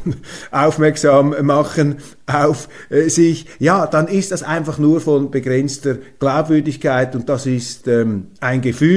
aufmerksam 0.49 1.35
machen 1.43 1.97
auf 2.25 2.69
äh, 2.89 3.09
sich. 3.09 3.45
Ja, 3.59 3.85
dann 3.85 4.07
ist 4.07 4.31
das 4.31 4.41
einfach 4.41 4.79
nur 4.79 4.99
von 4.99 5.29
begrenzter 5.29 5.97
Glaubwürdigkeit 6.17 7.15
und 7.15 7.29
das 7.29 7.45
ist 7.45 7.87
ähm, 7.87 8.29
ein 8.39 8.61
Gefühl, 8.61 8.94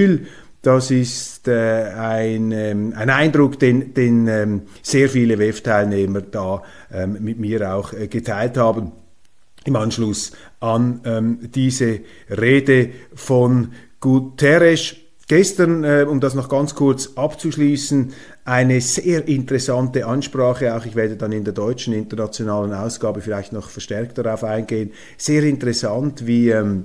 das 0.63 0.91
ist 0.91 1.47
äh, 1.47 1.85
ein, 1.97 2.51
ähm, 2.53 2.93
ein 2.97 3.11
Eindruck, 3.11 3.59
den, 3.59 3.95
den 3.95 4.27
ähm, 4.27 4.63
sehr 4.83 5.09
viele 5.09 5.39
WEF-Teilnehmer 5.39 6.23
da 6.23 6.63
ähm, 6.93 7.17
mit 7.21 7.39
mir 7.39 7.75
auch 7.75 7.93
äh, 7.93 8.09
geteilt 8.09 8.57
haben 8.57 8.93
im 9.65 9.77
Anschluss 9.77 10.33
an 10.61 11.01
ähm, 11.05 11.39
diese 11.55 12.01
Rede 12.29 12.91
von 13.15 13.73
Guterres. 14.01 14.97
Gestern, 15.29 15.85
äh, 15.85 16.07
um 16.09 16.21
das 16.21 16.35
noch 16.35 16.49
ganz 16.49 16.75
kurz 16.75 17.13
abzuschließen, 17.15 18.13
eine 18.45 18.81
sehr 18.81 19.29
interessante 19.29 20.07
Ansprache, 20.07 20.75
auch 20.75 20.87
ich 20.87 20.97
werde 20.97 21.17
dann 21.17 21.33
in 21.33 21.45
der 21.45 21.53
deutschen 21.53 21.93
internationalen 21.93 22.73
Ausgabe 22.73 23.21
vielleicht 23.21 23.53
noch 23.53 23.69
verstärkt 23.69 24.17
darauf 24.19 24.43
eingehen. 24.43 24.93
Sehr 25.19 25.45
interessant, 25.45 26.27
wie 26.27 26.51
ähm 26.51 26.85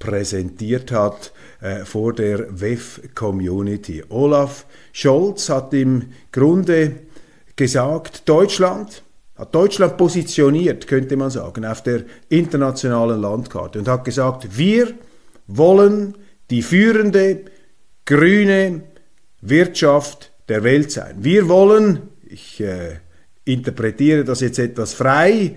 präsentiert 0.00 0.90
hat 0.90 1.32
äh, 1.60 1.84
vor 1.84 2.12
der 2.12 2.60
WEF-Community. 2.60 4.02
Olaf 4.08 4.66
Scholz 4.92 5.48
hat 5.48 5.72
im 5.72 6.06
Grunde 6.32 6.96
gesagt, 7.54 8.28
Deutschland 8.28 9.04
hat 9.36 9.54
Deutschland 9.54 9.96
positioniert, 9.96 10.86
könnte 10.86 11.16
man 11.16 11.30
sagen, 11.30 11.64
auf 11.64 11.82
der 11.82 12.02
internationalen 12.28 13.20
Landkarte 13.20 13.78
und 13.78 13.88
hat 13.88 14.04
gesagt, 14.04 14.58
wir 14.58 14.92
wollen 15.46 16.14
die 16.50 16.62
führende 16.62 17.44
grüne 18.04 18.82
Wirtschaft 19.40 20.32
der 20.48 20.64
Welt 20.64 20.90
sein. 20.90 21.16
Wir 21.20 21.48
wollen, 21.48 22.08
ich 22.22 22.60
äh, 22.60 22.96
interpretiere 23.44 24.24
das 24.24 24.40
jetzt 24.40 24.58
etwas 24.58 24.92
frei, 24.92 25.56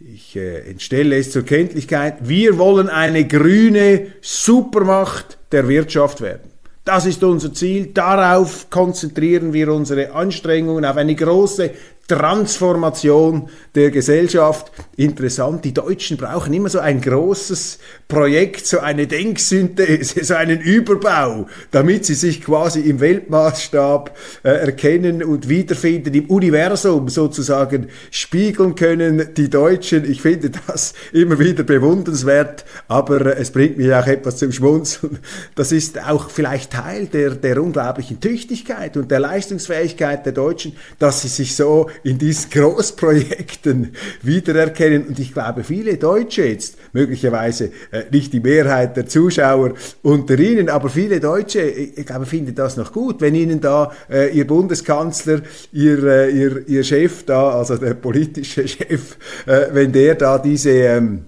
ich 0.00 0.36
äh, 0.36 0.70
entstelle 0.70 1.16
es 1.16 1.32
zur 1.32 1.42
Kenntlichkeit, 1.42 2.16
wir 2.20 2.58
wollen 2.58 2.88
eine 2.88 3.26
grüne 3.26 4.08
Supermacht 4.20 5.38
der 5.50 5.66
Wirtschaft 5.66 6.20
werden. 6.20 6.52
Das 6.84 7.04
ist 7.04 7.22
unser 7.22 7.52
Ziel, 7.52 7.88
darauf 7.92 8.70
konzentrieren 8.70 9.52
wir 9.52 9.72
unsere 9.72 10.12
Anstrengungen, 10.12 10.84
auf 10.84 10.96
eine 10.96 11.14
große 11.14 11.70
Transformation 12.06 13.50
der 13.74 13.90
Gesellschaft. 13.90 14.72
Interessant, 14.98 15.64
die 15.64 15.72
Deutschen 15.72 16.16
brauchen 16.16 16.52
immer 16.52 16.68
so 16.68 16.80
ein 16.80 17.00
großes 17.00 17.78
Projekt, 18.08 18.66
so 18.66 18.80
eine 18.80 19.06
Denksynthese, 19.06 20.24
so 20.24 20.34
einen 20.34 20.60
Überbau, 20.60 21.46
damit 21.70 22.04
sie 22.04 22.14
sich 22.14 22.42
quasi 22.42 22.80
im 22.80 22.98
Weltmaßstab 22.98 24.16
äh, 24.42 24.48
erkennen 24.48 25.22
und 25.22 25.48
wiederfinden, 25.48 26.12
im 26.14 26.26
Universum 26.26 27.08
sozusagen 27.10 27.90
spiegeln 28.10 28.74
können. 28.74 29.34
Die 29.36 29.48
Deutschen, 29.48 30.04
ich 30.04 30.20
finde 30.20 30.50
das 30.66 30.94
immer 31.12 31.38
wieder 31.38 31.62
bewundernswert, 31.62 32.64
aber 32.88 33.24
äh, 33.24 33.40
es 33.40 33.52
bringt 33.52 33.78
mich 33.78 33.94
auch 33.94 34.08
etwas 34.08 34.38
zum 34.38 34.50
Schmunzeln. 34.50 35.20
Das 35.54 35.70
ist 35.70 36.04
auch 36.04 36.28
vielleicht 36.28 36.72
Teil 36.72 37.06
der, 37.06 37.36
der 37.36 37.62
unglaublichen 37.62 38.18
Tüchtigkeit 38.18 38.96
und 38.96 39.12
der 39.12 39.20
Leistungsfähigkeit 39.20 40.26
der 40.26 40.32
Deutschen, 40.32 40.72
dass 40.98 41.22
sie 41.22 41.28
sich 41.28 41.54
so 41.54 41.88
in 42.02 42.18
diesen 42.18 42.50
Großprojekten 42.50 43.92
wiedererkennen. 44.22 44.87
Und 44.92 45.18
ich 45.18 45.32
glaube, 45.32 45.64
viele 45.64 45.96
Deutsche 45.96 46.44
jetzt, 46.44 46.76
möglicherweise 46.92 47.70
äh, 47.90 48.04
nicht 48.10 48.32
die 48.32 48.40
Mehrheit 48.40 48.96
der 48.96 49.06
Zuschauer 49.06 49.74
unter 50.02 50.38
Ihnen, 50.38 50.68
aber 50.68 50.88
viele 50.88 51.20
Deutsche, 51.20 51.62
ich, 51.62 51.98
ich 51.98 52.06
glaube, 52.06 52.26
finden 52.26 52.54
das 52.54 52.76
noch 52.76 52.92
gut, 52.92 53.20
wenn 53.20 53.34
Ihnen 53.34 53.60
da 53.60 53.92
äh, 54.10 54.36
Ihr 54.36 54.46
Bundeskanzler, 54.46 55.42
Ihr, 55.72 56.02
äh, 56.04 56.30
Ihr, 56.30 56.68
Ihr 56.68 56.84
Chef 56.84 57.24
da, 57.24 57.50
also 57.50 57.76
der 57.76 57.94
politische 57.94 58.66
Chef, 58.68 59.16
äh, 59.46 59.66
wenn 59.72 59.92
der 59.92 60.14
da 60.14 60.38
diese... 60.38 60.70
Ähm, 60.70 61.24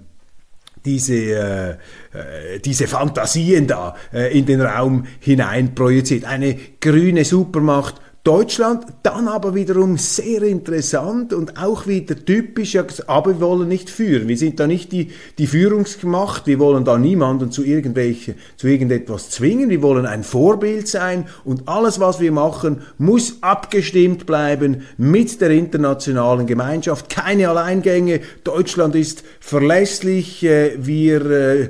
diese, 0.85 1.15
äh, 1.15 1.71
äh, 1.73 2.59
diese 2.65 2.87
Fantasien 2.87 3.67
da 3.67 3.95
äh, 4.13 4.37
in 4.37 4.47
den 4.47 4.61
Raum 4.61 5.07
hinein 5.21 5.75
projiziert. 5.75 6.25
Eine 6.25 6.57
grüne 6.81 7.25
Supermacht 7.25 8.01
Deutschland 8.31 8.85
dann 9.03 9.27
aber 9.27 9.57
wiederum 9.57 9.99
sehr 9.99 10.43
interessant 10.43 11.33
und 11.33 11.61
auch 11.61 11.89
wieder 11.89 12.15
typisch, 12.15 12.79
aber 13.09 13.31
wir 13.33 13.41
wollen 13.41 13.67
nicht 13.67 13.91
führen. 13.91 14.29
Wir 14.29 14.37
sind 14.37 14.61
da 14.61 14.69
nicht 14.69 14.93
die, 14.93 15.11
die 15.37 15.49
Führungsmacht, 15.49 16.47
wir 16.47 16.61
wollen 16.61 16.85
da 16.85 16.97
niemanden 16.97 17.51
zu, 17.51 17.65
irgendwelche, 17.65 18.37
zu 18.57 18.69
irgendetwas 18.69 19.31
zwingen, 19.31 19.69
wir 19.69 19.83
wollen 19.83 20.07
ein 20.07 20.23
Vorbild 20.23 20.87
sein 20.87 21.27
und 21.45 21.67
alles, 21.67 21.99
was 21.99 22.21
wir 22.21 22.31
machen, 22.31 22.83
muss 22.99 23.39
abgestimmt 23.41 24.27
bleiben 24.27 24.83
mit 24.97 25.41
der 25.41 25.51
internationalen 25.51 26.47
Gemeinschaft. 26.47 27.09
Keine 27.09 27.49
Alleingänge. 27.49 28.21
Deutschland 28.45 28.95
ist 28.95 29.25
verlässlich, 29.41 30.45
äh, 30.45 30.77
wir 30.79 31.31
äh, 31.31 31.69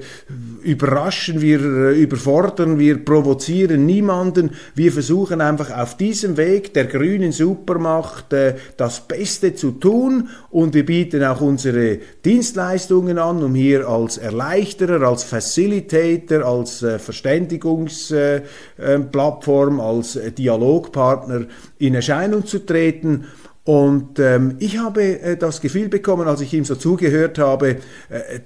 überraschen, 0.62 1.40
wir 1.40 1.60
äh, 1.60 2.02
überfordern, 2.02 2.78
wir 2.78 3.02
provozieren 3.02 3.86
niemanden. 3.86 4.50
Wir 4.74 4.92
versuchen 4.92 5.40
einfach 5.40 5.74
auf 5.74 5.96
diesem 5.96 6.36
Weg 6.36 6.49
der 6.58 6.86
grünen 6.86 7.32
Supermacht 7.32 8.32
äh, 8.32 8.54
das 8.76 9.00
Beste 9.00 9.54
zu 9.54 9.72
tun 9.72 10.28
und 10.50 10.74
wir 10.74 10.84
bieten 10.84 11.24
auch 11.24 11.40
unsere 11.40 11.98
Dienstleistungen 12.24 13.18
an, 13.18 13.42
um 13.42 13.54
hier 13.54 13.88
als 13.88 14.18
Erleichterer, 14.18 15.06
als 15.06 15.24
Facilitator, 15.24 16.44
als 16.44 16.82
äh, 16.82 16.98
Verständigungsplattform, 16.98 19.78
äh, 19.78 19.82
als 19.82 20.18
Dialogpartner 20.36 21.46
in 21.78 21.94
Erscheinung 21.94 22.44
zu 22.46 22.66
treten. 22.66 23.24
Und 23.64 24.18
ähm, 24.18 24.56
ich 24.58 24.78
habe 24.78 25.20
äh, 25.20 25.36
das 25.36 25.60
Gefühl 25.60 25.88
bekommen, 25.88 26.26
als 26.26 26.40
ich 26.40 26.52
ihm 26.54 26.64
so 26.64 26.74
zugehört 26.74 27.38
habe, 27.38 27.76
äh, 28.08 28.40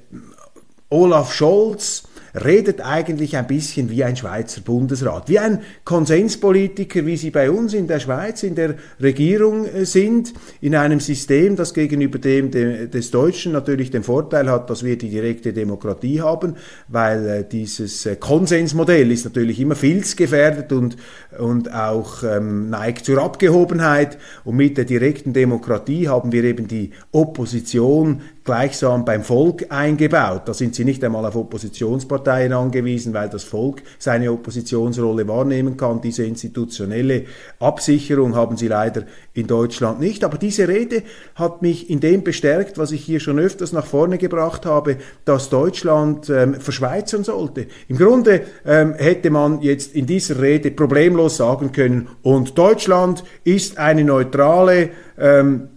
Olaf 0.91 1.33
Scholz, 1.33 2.03
redet 2.35 2.81
eigentlich 2.81 3.37
ein 3.37 3.47
bisschen 3.47 3.91
wie 3.91 4.03
ein 4.03 4.17
Schweizer 4.17 4.61
Bundesrat, 4.61 5.29
wie 5.29 5.39
ein 5.39 5.61
Konsenspolitiker, 5.85 7.07
wie 7.07 7.17
sie 7.17 7.31
bei 7.31 7.51
uns 7.51 7.75
in 7.75 7.87
der 7.87 8.01
Schweiz 8.01 8.43
in 8.43 8.55
der 8.55 8.75
Regierung 9.01 9.67
äh, 9.67 9.85
sind, 9.85 10.35
in 10.61 10.75
einem 10.75 11.01
System, 11.01 11.57
das 11.57 11.75
gegenüber 11.75 12.19
dem 12.19 12.51
des 12.51 13.11
Deutschen 13.11 13.53
natürlich 13.53 13.91
den 13.91 14.03
Vorteil 14.03 14.51
hat, 14.51 14.69
dass 14.71 14.85
wir 14.85 14.99
die 14.99 15.09
direkte 15.09 15.53
Demokratie 15.53 16.21
haben, 16.21 16.57
weil 16.89 17.27
äh, 17.27 17.45
dieses 17.49 18.07
äh, 18.07 18.17
Konsensmodell 18.17 19.11
ist 19.13 19.25
natürlich 19.25 19.61
immer 19.61 19.77
filzgefährdet 19.77 20.73
und, 20.73 20.97
und 21.39 21.73
auch 21.73 22.23
ähm, 22.25 22.71
neigt 22.71 23.05
zur 23.05 23.23
Abgehobenheit. 23.23 24.19
Und 24.45 24.57
mit 24.57 24.77
der 24.77 24.85
direkten 24.85 25.33
Demokratie 25.33 26.09
haben 26.09 26.33
wir 26.33 26.45
eben 26.45 26.69
die 26.69 26.91
Opposition 27.13 28.23
gleichsam 28.45 29.07
beim 29.07 29.23
Volk 29.23 29.67
eingebaut. 29.71 30.43
Da 30.45 30.55
sind 30.55 30.75
sie 30.75 30.85
nicht 30.85 31.03
einmal 31.03 31.25
auf 31.25 31.35
Oppositionsparteien 31.35 32.53
angewiesen, 32.53 33.15
weil 33.15 33.31
das 33.31 33.43
Volk 33.43 33.83
seine 33.99 34.31
Oppositionsrolle 34.31 35.27
wahrnehmen 35.27 35.79
kann. 35.79 36.03
Diese 36.03 36.25
institutionelle 36.25 37.25
Absicherung 37.59 38.35
haben 38.35 38.59
sie 38.59 38.69
leider 38.69 39.05
in 39.33 39.47
Deutschland 39.47 39.99
nicht. 39.99 40.25
Aber 40.25 40.37
diese 40.37 40.69
Rede 40.69 41.03
hat 41.35 41.63
mich 41.63 41.89
in 41.89 42.01
dem 42.01 42.23
bestärkt, 42.23 42.77
was 42.77 42.93
ich 42.93 43.03
hier 43.03 43.19
schon 43.19 43.39
öfters 43.39 43.73
nach 43.73 43.87
vorne 43.87 44.19
gebracht 44.19 44.67
habe, 44.67 44.99
dass 45.25 45.49
Deutschland 45.49 46.29
ähm, 46.29 46.55
verschweizern 46.55 47.25
sollte. 47.25 47.67
Im 47.89 47.97
Grunde 47.97 48.43
ähm, 48.67 48.93
hätte 48.95 49.31
man 49.31 49.63
jetzt 49.63 49.95
in 49.95 50.07
dieser 50.07 50.41
Rede 50.43 50.71
problemlos 50.71 51.39
sagen 51.39 51.73
können, 51.73 52.09
und 52.23 52.59
Deutschland 52.59 53.25
ist 53.45 53.79
eine 53.79 54.05
neutrale 54.05 54.91
ähm, 55.19 55.69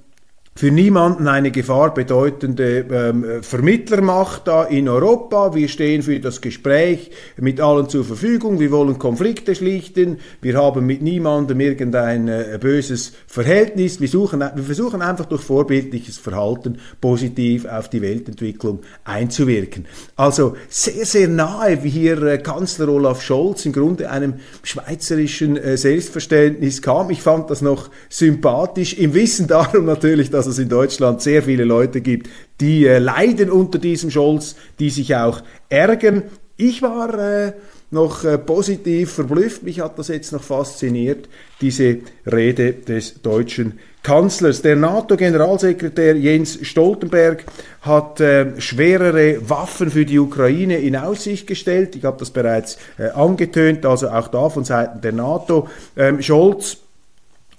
für 0.57 0.71
niemanden 0.71 1.27
eine 1.27 1.51
Gefahr 1.51 1.93
bedeutende 1.93 2.79
ähm, 2.91 3.43
Vermittlermacht 3.43 4.47
da 4.47 4.63
in 4.63 4.89
Europa. 4.89 5.53
Wir 5.53 5.67
stehen 5.67 6.01
für 6.01 6.19
das 6.19 6.41
Gespräch 6.41 7.11
mit 7.39 7.61
allen 7.61 7.89
zur 7.89 8.03
Verfügung. 8.03 8.59
Wir 8.59 8.71
wollen 8.71 8.97
Konflikte 8.97 9.53
schlichten. 9.53 10.17
Wir 10.41 10.57
haben 10.57 10.87
mit 10.87 11.03
niemandem 11.03 11.59
irgendein 11.59 12.27
äh, 12.27 12.57
böses 12.59 13.13
Verhältnis. 13.27 14.01
Wir, 14.01 14.07
suchen, 14.07 14.39
wir 14.39 14.63
versuchen 14.63 15.03
einfach 15.03 15.25
durch 15.25 15.43
vorbildliches 15.43 16.17
Verhalten 16.17 16.79
positiv 17.01 17.65
auf 17.65 17.87
die 17.91 18.01
Weltentwicklung 18.01 18.79
einzuwirken. 19.03 19.85
Also 20.15 20.55
sehr, 20.69 21.05
sehr 21.05 21.27
nahe, 21.27 21.83
wie 21.83 21.89
hier 21.89 22.19
äh, 22.23 22.39
Kanzler 22.39 22.89
Olaf 22.89 23.21
Scholz 23.21 23.63
im 23.67 23.73
Grunde 23.73 24.09
einem 24.09 24.33
schweizerischen 24.63 25.55
äh, 25.55 25.77
Selbstverständnis 25.77 26.81
kam. 26.81 27.11
Ich 27.11 27.21
fand 27.21 27.51
das 27.51 27.61
noch 27.61 27.91
sympathisch, 28.09 28.95
im 28.97 29.13
Wissen 29.13 29.45
darum 29.45 29.85
natürlich, 29.85 30.31
dass 30.31 30.46
dass 30.47 30.53
es 30.53 30.63
in 30.63 30.69
Deutschland 30.69 31.21
sehr 31.21 31.43
viele 31.43 31.65
Leute 31.65 31.99
gibt, 31.99 32.29
die 32.61 32.85
äh, 32.85 32.99
leiden 32.99 33.51
unter 33.51 33.79
diesem 33.79 34.09
Scholz, 34.09 34.55
die 34.79 34.89
sich 34.89 35.13
auch 35.15 35.41
ärgern. 35.67 36.23
Ich 36.55 36.81
war 36.81 37.13
äh, 37.19 37.51
noch 37.91 38.23
äh, 38.23 38.37
positiv 38.37 39.11
verblüfft, 39.11 39.63
mich 39.63 39.81
hat 39.81 39.99
das 39.99 40.07
jetzt 40.07 40.31
noch 40.31 40.43
fasziniert, 40.43 41.27
diese 41.59 41.97
Rede 42.25 42.73
des 42.73 43.21
deutschen 43.21 43.79
Kanzlers. 44.03 44.61
Der 44.61 44.77
NATO-Generalsekretär 44.77 46.15
Jens 46.15 46.59
Stoltenberg 46.61 47.43
hat 47.81 48.21
äh, 48.21 48.59
schwerere 48.61 49.49
Waffen 49.49 49.91
für 49.91 50.05
die 50.05 50.17
Ukraine 50.17 50.77
in 50.77 50.95
Aussicht 50.95 51.45
gestellt. 51.45 51.95
Ich 51.97 52.05
habe 52.05 52.19
das 52.19 52.31
bereits 52.31 52.77
äh, 52.97 53.09
angetönt, 53.09 53.85
also 53.85 54.09
auch 54.09 54.29
da 54.29 54.49
von 54.49 54.63
Seiten 54.63 55.01
der 55.01 55.11
NATO. 55.11 55.67
Ähm, 55.97 56.21
Scholz 56.21 56.77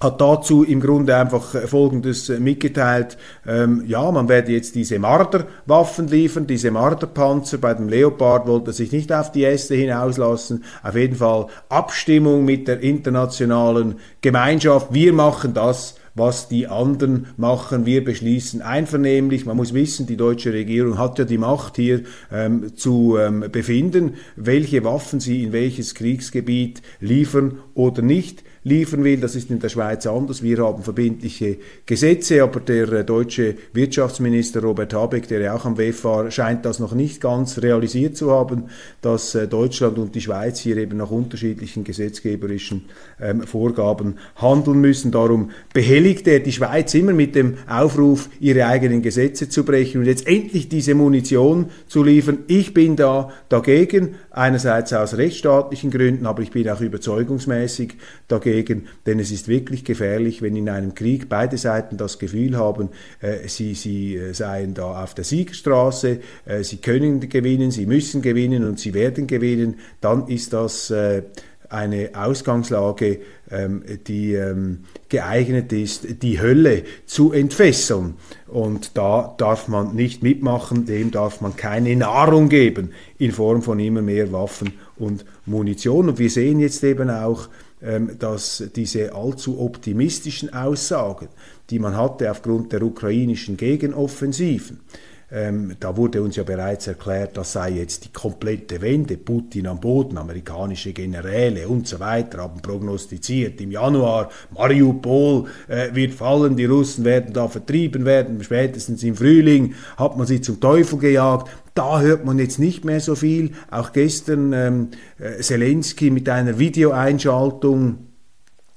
hat 0.01 0.21
dazu 0.21 0.63
im 0.63 0.81
Grunde 0.81 1.17
einfach 1.17 1.55
äh, 1.55 1.67
Folgendes 1.67 2.29
äh, 2.29 2.39
mitgeteilt. 2.39 3.19
Ähm, 3.47 3.83
ja, 3.87 4.11
man 4.11 4.29
werde 4.29 4.53
jetzt 4.53 4.75
diese 4.75 4.99
Marderwaffen 4.99 6.09
liefern, 6.09 6.47
diese 6.47 6.71
Marderpanzer. 6.71 7.59
Bei 7.59 7.75
dem 7.75 7.89
Leopard 7.89 8.47
wollte 8.47 8.71
er 8.71 8.75
sich 8.75 8.93
nicht 8.93 9.13
auf 9.13 9.33
die 9.33 9.45
Äste 9.45 9.75
hinauslassen. 9.75 10.65
Auf 10.83 10.95
jeden 10.95 11.17
Fall 11.17 11.47
Abstimmung 11.69 12.45
mit 12.45 12.69
der 12.69 12.81
internationalen 12.81 13.97
Gemeinschaft. 14.21 14.93
Wir 14.93 15.13
machen 15.13 15.53
das, 15.55 15.97
was 16.15 16.49
die 16.49 16.67
anderen 16.67 17.27
machen. 17.37 17.87
Wir 17.87 18.05
beschließen 18.05 18.63
einvernehmlich. 18.63 19.47
Man 19.47 19.57
muss 19.57 19.75
wissen, 19.75 20.07
die 20.07 20.17
deutsche 20.17 20.53
Regierung 20.53 20.99
hat 20.99 21.19
ja 21.19 21.25
die 21.25 21.39
Macht 21.39 21.77
hier 21.77 22.03
ähm, 22.33 22.77
zu 22.77 23.17
ähm, 23.19 23.45
befinden, 23.51 24.15
welche 24.37 24.85
Waffen 24.85 25.21
sie 25.21 25.45
in 25.45 25.53
welches 25.53 25.95
Kriegsgebiet 25.95 26.83
liefern 27.01 27.59
oder 27.75 28.03
nicht 28.03 28.45
liefern 28.65 29.05
will. 29.05 29.21
Das 29.21 29.35
ist 29.35 29.51
in 29.51 29.61
der 29.61 29.69
Schweiz 29.69 30.07
anders. 30.07 30.43
Wir 30.43 30.59
haben 30.59 30.83
verbindliche 30.83 31.59
Gesetze, 31.87 32.43
aber 32.43 32.61
der 32.61 32.93
äh, 32.93 33.05
deutsche 33.05 33.55
Wirtschaftsminister 33.73 34.61
Robert 34.61 34.95
Habeck, 34.95 35.29
der 35.29 35.41
ja 35.41 35.55
auch 35.55 35.65
am 35.65 35.79
WEF 35.79 36.05
war, 36.05 36.31
scheint 36.31 36.65
das 36.65 36.79
noch 36.79 36.93
nicht 36.93 37.21
ganz 37.21 37.59
realisiert 37.59 38.17
zu 38.17 38.31
haben, 38.31 38.65
dass 39.03 39.35
äh, 39.35 39.49
Deutschland 39.49 39.99
und 39.99 40.15
die 40.15 40.21
Schweiz 40.21 40.61
hier 40.61 40.77
eben 40.77 40.99
nach 40.99 41.11
unterschiedlichen 41.11 41.85
gesetzgeberischen 41.85 42.85
ähm, 43.21 43.43
Vorgaben 43.43 44.17
handeln 44.37 44.81
müssen. 44.81 45.11
Darum 45.11 45.51
behelligt 45.73 46.27
er 46.29 46.41
die 46.41 46.53
Schweiz 46.53 46.95
immer 46.95 47.13
mit 47.13 47.35
dem 47.35 47.59
Aufruf, 47.69 48.29
ihre 48.41 48.67
eigenen 48.67 49.03
Gesetze 49.03 49.49
zu 49.49 49.65
brechen 49.65 50.01
und 50.01 50.07
jetzt 50.07 50.27
endlich 50.27 50.69
diese 50.69 50.95
Munition 50.95 51.67
zu 51.87 52.03
liefern. 52.03 52.39
Ich 52.47 52.75
bin 52.75 52.97
da 52.97 53.31
dagegen, 53.49 54.17
einerseits 54.39 54.93
aus 54.93 55.17
rechtsstaatlichen 55.17 55.91
Gründen, 55.91 56.27
aber 56.27 56.43
ich 56.43 56.51
bin 56.51 56.69
auch 56.71 56.81
überzeugungsmäßig 56.81 57.95
dagegen, 58.29 58.87
denn 59.07 59.19
es 59.19 59.31
ist 59.31 59.49
wirklich 59.49 59.85
gefährlich, 59.85 60.41
wenn 60.43 60.57
in 60.57 60.69
einem 60.69 60.95
Krieg 60.95 61.29
beide 61.29 61.59
Seiten 61.59 61.97
das 61.97 62.19
Gefühl 62.19 62.57
haben, 62.57 62.91
äh, 63.21 63.49
sie, 63.49 63.75
sie 63.75 64.17
äh, 64.17 64.33
seien 64.33 64.75
da 64.75 65.03
auf 65.03 65.15
der 65.15 65.25
Siegerstraße, 65.25 66.21
äh, 66.47 66.63
sie 66.63 66.79
können 66.79 67.29
gewinnen, 67.29 67.71
sie 67.71 67.87
müssen 67.87 68.23
gewinnen 68.23 68.65
und 68.65 68.79
sie 68.79 68.95
werden 68.95 69.27
gewinnen, 69.27 69.79
dann 70.01 70.29
ist 70.29 70.53
das 70.53 70.91
äh, 70.91 71.23
eine 71.69 72.11
Ausgangslage, 72.15 73.21
ähm, 73.51 73.83
die 74.07 74.35
ähm, 74.35 74.85
geeignet 75.09 75.73
ist, 75.73 76.23
die 76.23 76.41
Hölle 76.41 76.85
zu 77.07 77.33
entfesseln. 77.33 78.15
Und 78.47 78.97
da 78.97 79.35
darf 79.37 79.69
man 79.69 79.95
nicht 79.95 80.23
mitmachen, 80.23 80.87
dem 80.87 81.11
darf 81.11 81.41
man 81.41 81.57
keine 81.57 81.95
Nahrung 81.97 82.49
geben 82.49 82.91
in 83.19 83.33
Form 83.33 83.63
von 83.63 83.79
immer 83.81 84.03
mehr 84.03 84.33
Waffen 84.33 84.73
und 84.97 85.25
Munition. 85.47 86.09
Und 86.09 86.19
wir 86.19 86.31
sehen 86.31 86.61
jetzt 86.61 86.83
eben 86.85 87.11
auch, 87.11 87.49
ähm, 87.81 88.19
dass 88.19 88.65
diese 88.75 89.15
allzu 89.15 89.61
optimistischen 89.61 90.53
Aussagen, 90.53 91.29
die 91.71 91.79
man 91.79 91.97
hatte 91.97 92.31
aufgrund 92.31 92.73
der 92.73 92.83
ukrainischen 92.83 93.57
Gegenoffensiven, 93.57 94.81
ähm, 95.31 95.77
da 95.79 95.97
wurde 95.97 96.23
uns 96.23 96.37
ja 96.37 96.43
bereits 96.43 96.87
erklärt, 96.87 97.37
das 97.37 97.53
sei 97.53 97.71
jetzt 97.73 98.07
die 98.07 98.13
komplette 98.13 98.81
Wende, 98.81 99.19
Putin 99.19 99.67
am 99.67 99.79
Boden, 99.79 100.17
amerikanische 100.17 100.93
Generäle 100.93 101.69
und 101.69 101.87
so 101.87 102.01
weiter 102.01 102.39
haben 102.39 102.63
prognostiziert, 102.63 103.61
im 103.61 103.71
Januar 103.71 104.31
Mariupol 104.55 105.45
äh, 105.69 105.95
wird 105.95 106.15
fallen, 106.15 106.57
die 106.57 106.65
Russen 106.65 107.05
werden 107.05 107.35
da 107.35 107.47
vertrieben 107.47 108.07
werden, 108.07 108.43
spätestens 108.43 109.03
im 109.03 109.17
Frühling 109.17 109.75
hat 109.99 110.17
man 110.17 110.27
sie 110.27 110.41
zum 110.41 110.61
Teufel 110.61 110.99
gejagt. 110.99 111.51
Da 111.75 112.01
hört 112.01 112.25
man 112.25 112.41
jetzt 112.41 112.59
nicht 112.59 112.85
mehr 112.85 113.01
so 113.01 113.15
viel. 113.15 113.53
Auch 113.71 113.93
gestern 113.93 114.53
ähm, 114.53 114.89
äh, 115.19 115.41
Zelensky 115.41 116.11
mit 116.11 116.29
einer 116.29 116.59
Videoeinschaltung 116.59 118.08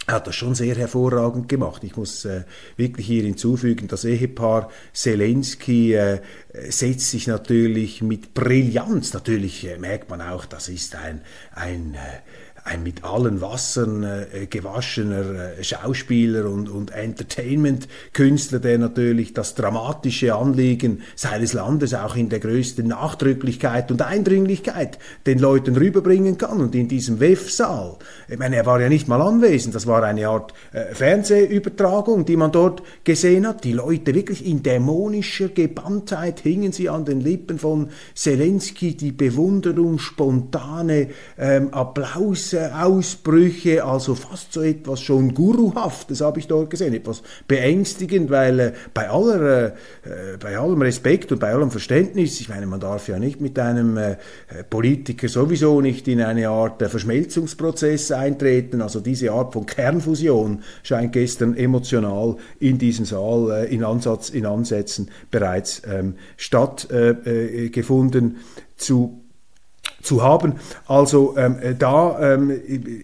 hat 0.08 0.28
das 0.28 0.36
schon 0.36 0.56
sehr 0.56 0.76
hervorragend 0.76 1.48
gemacht. 1.48 1.84
Ich 1.84 1.96
muss 1.96 2.26
äh, 2.26 2.44
wirklich 2.76 3.06
hier 3.08 3.24
hinzufügen, 3.24 3.88
das 3.88 4.04
Ehepaar 4.04 4.70
Zelensky 4.94 5.94
äh, 5.94 6.22
setzt 6.70 7.12
sich 7.12 7.28
natürlich 7.28 8.02
mit 8.02 8.34
Brillanz, 8.34 9.14
natürlich 9.14 9.66
äh, 9.68 9.78
merkt 9.78 10.10
man 10.10 10.22
auch, 10.22 10.46
das 10.46 10.70
ist 10.70 10.96
ein, 10.96 11.22
ein, 11.54 11.94
äh, 11.94 12.51
ein 12.64 12.84
mit 12.84 13.04
allen 13.04 13.42
Wassern 13.42 14.04
äh, 14.04 14.46
gewaschener 14.48 15.58
äh, 15.58 15.64
Schauspieler 15.64 16.46
und, 16.50 16.70
und 16.70 16.92
Entertainment-Künstler, 16.92 18.60
der 18.60 18.78
natürlich 18.78 19.34
das 19.34 19.56
dramatische 19.56 20.36
Anliegen 20.36 21.02
seines 21.16 21.54
Landes 21.54 21.94
auch 21.94 22.16
in 22.16 22.30
der 22.30 22.40
größten 22.40 22.88
Nachdrücklichkeit 22.88 23.92
und 23.92 24.02
Eindringlichkeit 24.02 25.00
den 25.26 25.40
Leuten 25.40 25.76
rüberbringen 25.76 26.38
kann. 26.38 26.62
Und 26.62 26.76
in 26.76 26.88
diesem 26.88 27.20
WEF-Saal, 27.20 27.98
ich 28.28 28.38
meine, 28.38 28.58
er 28.58 28.66
war 28.66 28.80
ja 28.80 28.90
nicht 28.90 29.08
mal 29.08 29.22
anwesend, 29.22 29.74
das 29.74 29.88
war 29.88 30.04
eine 30.04 30.28
Art 30.28 30.54
äh, 30.72 30.94
Fernsehübertragung, 30.94 32.26
die 32.26 32.38
man 32.38 32.52
dort 32.52 32.84
gesehen 33.04 33.48
hat. 33.48 33.64
Die 33.64 33.74
Leute 33.74 34.14
wirklich 34.14 34.46
in 34.46 34.62
dämonischer 34.62 35.50
Gebanntheit 35.50 36.42
hingen 36.42 36.72
sie 36.72 36.90
an 36.90 37.06
den 37.06 37.22
Lippen 37.22 37.58
von 37.58 37.90
Zelensky, 38.14 38.96
die 38.96 39.12
Bewunderung, 39.12 39.98
spontane 39.98 41.10
ähm, 41.40 41.74
Applaus 41.74 42.51
Ausbrüche, 42.54 43.84
also 43.84 44.16
fast 44.16 44.54
so 44.54 44.62
etwas 44.62 45.02
schon 45.02 45.34
Guruhaftes 45.34 46.22
habe 46.22 46.40
ich 46.40 46.48
dort 46.48 46.70
gesehen, 46.70 46.94
etwas 46.94 47.22
beängstigend, 47.48 48.30
weil 48.30 48.60
äh, 48.60 48.74
bei, 48.94 49.10
aller, 49.10 49.68
äh, 49.68 49.72
bei 50.40 50.58
allem 50.58 50.82
Respekt 50.82 51.32
und 51.32 51.40
bei 51.40 51.52
allem 51.52 51.72
Verständnis, 51.72 52.40
ich 52.42 52.50
meine, 52.50 52.66
man 52.66 52.80
darf 52.80 53.08
ja 53.08 53.20
nicht 53.20 53.42
mit 53.42 53.58
einem 53.60 53.98
äh, 53.98 54.18
Politiker 54.70 55.28
sowieso 55.28 55.82
nicht 55.82 56.08
in 56.08 56.22
eine 56.22 56.50
Art 56.50 56.82
äh, 56.82 56.90
Verschmelzungsprozess 56.90 58.12
eintreten, 58.12 58.82
also 58.82 59.00
diese 59.00 59.32
Art 59.32 59.54
von 59.54 59.66
Kernfusion 59.66 60.64
scheint 60.84 61.14
gestern 61.14 61.56
emotional 61.56 62.38
in 62.60 62.78
diesem 62.78 63.06
Saal 63.06 63.52
äh, 63.52 63.74
in, 63.74 63.84
Ansatz, 63.84 64.30
in 64.30 64.46
Ansätzen 64.46 65.10
bereits 65.30 65.82
ähm, 65.86 66.16
stattgefunden 66.38 68.38
zu 68.76 69.21
zu 70.02 70.24
haben. 70.24 70.56
Also 70.88 71.36
ähm, 71.38 71.58
da 71.78 72.36
ähm, 72.36 72.50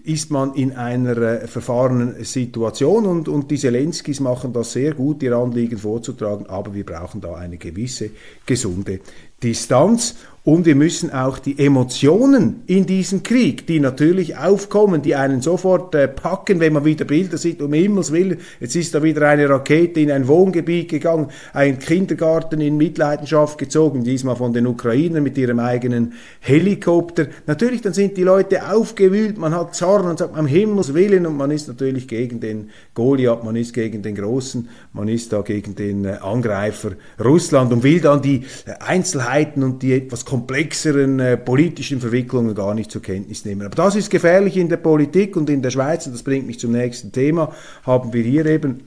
ist 0.04 0.32
man 0.32 0.54
in 0.54 0.76
einer 0.76 1.18
äh, 1.18 1.48
verfahrenen 1.48 2.24
Situation 2.24 3.06
und, 3.06 3.28
und 3.28 3.52
die 3.52 3.58
Zelenskis 3.58 4.20
machen 4.20 4.54
das 4.54 4.72
sehr 4.72 4.94
gut, 4.94 5.24
ihr 5.24 5.36
Anliegen 5.36 5.78
vorzutragen, 5.78 6.48
aber 6.48 6.74
wir 6.74 6.86
brauchen 6.86 7.22
da 7.22 7.36
eine 7.36 7.58
gewisse 7.58 8.12
gesunde 8.46 9.00
Distanz 9.44 10.16
und 10.48 10.66
wir 10.66 10.76
müssen 10.76 11.12
auch 11.12 11.40
die 11.40 11.60
Emotionen 11.60 12.64
in 12.68 12.86
diesem 12.86 13.22
Krieg, 13.22 13.68
die 13.68 13.82
natürlich 13.82 14.38
aufkommen, 14.38 15.02
die 15.02 15.14
einen 15.14 15.42
sofort 15.42 15.94
äh, 15.94 16.08
packen, 16.08 16.62
wenn 16.62 16.72
man 16.72 16.86
wieder 16.86 17.04
Bilder 17.04 17.38
sieht, 17.38 17.62
um 17.62 17.74
Himmels 17.74 18.14
Willen, 18.14 18.38
jetzt 18.62 18.74
ist 18.78 18.96
da 18.96 19.04
wieder 19.04 19.28
eine 19.28 19.50
Rakete 19.50 20.00
in 20.00 20.10
ein 20.10 20.26
Wohngebiet 20.30 20.88
gegangen, 20.88 21.28
ein 21.52 21.80
Kindergarten 21.80 22.62
in 22.62 22.78
Mitleidenschaft 22.78 23.58
gezogen, 23.58 24.06
diesmal 24.06 24.38
von 24.38 24.54
den 24.54 24.68
Ukrainern 24.68 25.22
mit 25.22 25.38
ihrem 25.38 25.60
eigenen 25.60 26.14
Helikopter. 26.40 27.28
Natürlich, 27.46 27.82
dann 27.82 27.92
sind 27.92 28.16
die 28.16 28.24
Leute 28.24 28.72
aufgewühlt, 28.72 29.38
man 29.38 29.54
hat 29.54 29.76
Zorn 29.76 30.06
und 30.06 30.20
sagt, 30.20 30.40
um 30.40 30.48
Himmels 30.48 30.94
Willen, 30.94 31.26
und 31.26 31.36
man 31.36 31.52
ist 31.52 31.68
natürlich 31.68 32.08
gegen 32.08 32.40
den 32.40 32.70
Goliath, 32.94 33.44
man 33.44 33.58
ist 33.58 33.74
gegen 33.74 34.02
den 34.02 34.16
Großen, 34.16 34.70
man 34.94 35.10
ist 35.10 35.34
da 35.34 35.42
gegen 35.42 35.76
den 35.76 36.06
äh, 36.06 36.20
Angreifer 36.22 36.92
Russland 37.22 37.74
und 37.74 37.84
will 37.84 38.00
dann 38.00 38.22
die 38.22 38.46
äh, 38.66 38.72
Einzelheiten 38.80 39.27
und 39.64 39.84
die 39.84 39.94
etwas 39.94 40.26
komplexeren 40.26 41.20
äh, 41.20 41.38
politischen 41.38 42.00
Verwicklungen 42.00 42.56
gar 42.56 42.74
nicht 42.74 42.92
zur 42.92 43.02
Kenntnis 43.02 43.46
nehmen. 43.46 43.66
Aber 43.66 43.76
das 43.76 43.96
ist 43.96 44.10
gefährlich 44.10 44.58
in 44.58 44.70
der 44.70 44.78
Politik 44.78 45.36
und 45.36 45.50
in 45.50 45.62
der 45.62 45.72
Schweiz, 45.72 46.08
und 46.08 46.14
das 46.14 46.24
bringt 46.24 46.48
mich 46.48 46.60
zum 46.60 46.72
nächsten 46.72 47.12
Thema, 47.12 47.54
haben 47.86 48.14
wir 48.14 48.24
hier 48.24 48.46
eben 48.46 48.84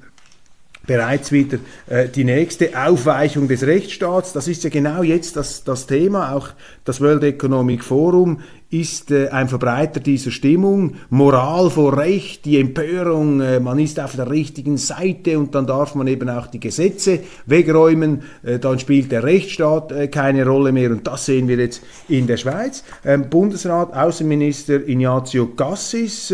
bereits 0.87 1.31
wieder 1.31 1.59
äh, 1.88 2.09
die 2.09 2.24
nächste 2.24 2.70
Aufweichung 2.76 3.48
des 3.48 3.64
Rechtsstaats. 3.64 4.33
Das 4.33 4.48
ist 4.48 4.64
ja 4.64 4.70
genau 4.70 5.03
jetzt 5.03 5.37
das, 5.37 5.62
das 5.62 5.87
Thema. 5.87 6.35
Auch 6.35 6.48
das 6.85 7.00
World 7.00 7.22
Economic 7.22 7.85
Forum 7.85 8.40
ist 8.70 9.11
äh, 9.11 9.28
ein 9.30 9.48
Verbreiter 9.48 9.98
dieser 9.98 10.30
Stimmung. 10.30 10.94
Moral 11.11 11.70
vor 11.70 11.98
Recht, 11.98 12.44
die 12.44 12.61
Empörung, 12.61 13.40
äh, 13.40 13.59
man 13.59 13.80
ist 13.80 13.98
auf 13.98 14.14
der 14.14 14.30
richtigen 14.30 14.76
Seite 14.76 15.40
und 15.40 15.56
dann 15.56 15.66
darf 15.66 15.96
man 15.96 16.06
eben 16.06 16.28
auch 16.28 16.46
die 16.46 16.61
Gesetze 16.61 17.18
wegräumen. 17.46 18.22
Äh, 18.44 18.61
dann 18.61 18.78
spielt 18.78 19.11
der 19.11 19.24
Rechtsstaat 19.24 20.12
keine 20.12 20.46
Rolle 20.46 20.70
mehr 20.70 20.92
und 20.92 21.04
das 21.04 21.26
sehen 21.26 21.48
wir 21.48 21.56
jetzt 21.56 21.83
in 22.09 22.28
der 22.28 22.37
Schweiz. 22.37 22.85
Ähm, 23.04 23.28
Bundesrat, 23.28 23.92
Außenminister 23.92 24.87
Ignazio 24.88 25.46
Cassis 25.46 26.33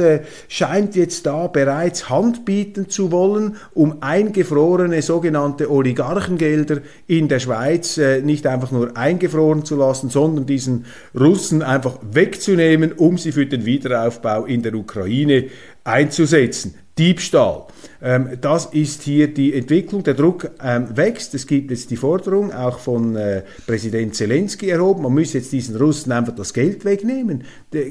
scheint 0.48 0.94
jetzt 0.94 1.24
da 1.24 1.46
bereits 1.46 2.10
Hand 2.10 2.44
bieten 2.44 2.90
zu 2.90 3.10
wollen, 3.12 3.56
um 3.72 4.02
eingefrorene 4.02 5.00
sogenannte 5.00 5.70
Oligarchengelder 5.70 6.78
in 7.06 7.28
der 7.28 7.40
Schweiz 7.40 7.98
nicht 8.22 8.46
einfach 8.46 8.70
nur 8.72 8.96
eingefroren 8.96 9.64
zu 9.64 9.76
lassen, 9.76 10.10
sondern 10.10 10.46
diesen 10.46 10.84
Russen 11.18 11.62
einfach 11.62 11.98
weg 12.10 12.25
wegzunehmen, 12.26 12.92
um 12.92 13.18
sie 13.18 13.32
für 13.32 13.46
den 13.46 13.64
Wiederaufbau 13.64 14.46
in 14.46 14.62
der 14.62 14.74
Ukraine 14.74 15.44
einzusetzen. 15.84 16.74
Diebstahl. 16.98 17.66
Ähm, 18.02 18.38
das 18.40 18.66
ist 18.66 19.02
hier 19.02 19.28
die 19.28 19.52
Entwicklung. 19.52 20.02
Der 20.02 20.14
Druck 20.14 20.50
ähm, 20.64 20.96
wächst. 20.96 21.34
Es 21.34 21.46
gibt 21.46 21.70
jetzt 21.70 21.90
die 21.90 21.96
Forderung, 21.96 22.52
auch 22.52 22.78
von 22.78 23.14
äh, 23.16 23.42
Präsident 23.66 24.14
Zelensky 24.14 24.70
erhoben, 24.70 25.02
man 25.02 25.12
müsse 25.12 25.38
jetzt 25.38 25.52
diesen 25.52 25.76
Russen 25.76 26.10
einfach 26.10 26.34
das 26.34 26.54
Geld 26.54 26.86
wegnehmen, 26.86 27.44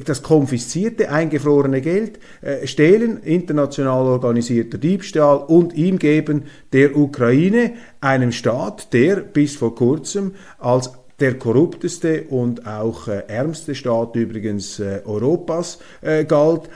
das 0.06 0.24
konfiszierte, 0.24 1.12
eingefrorene 1.12 1.82
Geld 1.82 2.20
äh, 2.42 2.66
stehlen, 2.66 3.22
international 3.22 4.08
organisierter 4.08 4.80
Diebstahl 4.80 5.38
und 5.38 5.74
ihm 5.76 6.00
geben 6.00 6.46
der 6.74 6.98
Ukraine, 6.98 7.74
einem 8.02 8.32
Staat, 8.32 8.92
der 8.92 9.18
bis 9.18 9.56
vor 9.56 9.76
kurzem 9.76 10.34
als 10.58 10.92
der 11.20 11.38
korrupteste 11.40 12.24
und 12.24 12.68
auch 12.68 13.08
äh, 13.08 13.24
ärmste 13.28 13.76
Staat 13.76 14.16
übrigens 14.16 14.80
äh, 14.80 15.02
Europas 15.06 15.80
äh, 16.02 16.26
galt, 16.26 16.70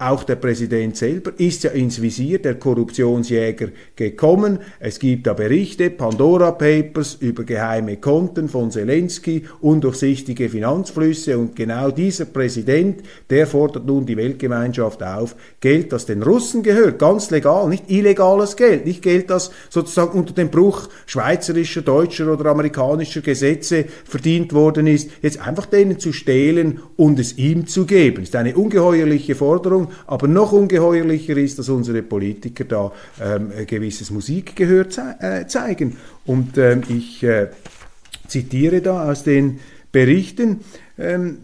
auch 0.00 0.24
der 0.24 0.36
Präsident 0.36 0.96
selber 0.96 1.32
ist 1.36 1.62
ja 1.62 1.72
ins 1.72 2.00
Visier 2.00 2.38
der 2.38 2.54
Korruptionsjäger 2.54 3.68
gekommen. 3.96 4.60
Es 4.78 4.98
gibt 4.98 5.26
da 5.26 5.34
Berichte, 5.34 5.90
Pandora 5.90 6.52
Papers 6.52 7.18
über 7.20 7.44
geheime 7.44 7.98
Konten 7.98 8.48
von 8.48 8.70
Zelensky, 8.70 9.44
undurchsichtige 9.60 10.48
Finanzflüsse 10.48 11.36
und 11.36 11.54
genau 11.54 11.90
dieser 11.90 12.24
Präsident, 12.24 13.02
der 13.28 13.46
fordert 13.46 13.84
nun 13.84 14.06
die 14.06 14.16
Weltgemeinschaft 14.16 15.02
auf, 15.02 15.36
Geld, 15.60 15.92
das 15.92 16.06
den 16.06 16.22
Russen 16.22 16.62
gehört, 16.62 16.98
ganz 16.98 17.30
legal, 17.30 17.68
nicht 17.68 17.90
illegales 17.90 18.56
Geld, 18.56 18.86
nicht 18.86 19.02
Geld, 19.02 19.28
das 19.28 19.50
sozusagen 19.68 20.18
unter 20.18 20.32
dem 20.32 20.48
Bruch 20.48 20.88
schweizerischer, 21.04 21.82
deutscher 21.82 22.32
oder 22.32 22.46
amerikanischer 22.46 23.20
Gesetze 23.20 23.84
verdient 24.04 24.54
worden 24.54 24.86
ist, 24.86 25.10
jetzt 25.20 25.46
einfach 25.46 25.66
denen 25.66 25.98
zu 25.98 26.14
stehlen 26.14 26.80
und 26.96 27.18
es 27.18 27.36
ihm 27.36 27.66
zu 27.66 27.84
geben. 27.84 28.20
Das 28.20 28.30
ist 28.30 28.36
eine 28.36 28.56
ungeheuerliche 28.56 29.34
Forderung 29.34 29.89
aber 30.06 30.28
noch 30.28 30.52
ungeheuerlicher 30.52 31.36
ist, 31.36 31.58
dass 31.58 31.68
unsere 31.68 32.02
Politiker 32.02 32.64
da 32.64 32.92
ähm, 33.20 33.50
gewisses 33.66 34.10
Musikgehör 34.10 34.88
ze 34.90 35.16
äh, 35.20 35.46
zeigen. 35.46 35.96
Und 36.26 36.58
ähm, 36.58 36.82
ich 36.88 37.22
äh, 37.22 37.48
zitiere 38.26 38.80
da 38.80 39.10
aus 39.10 39.24
den 39.24 39.60
Berichten. 39.92 40.60
Ähm, 40.98 41.38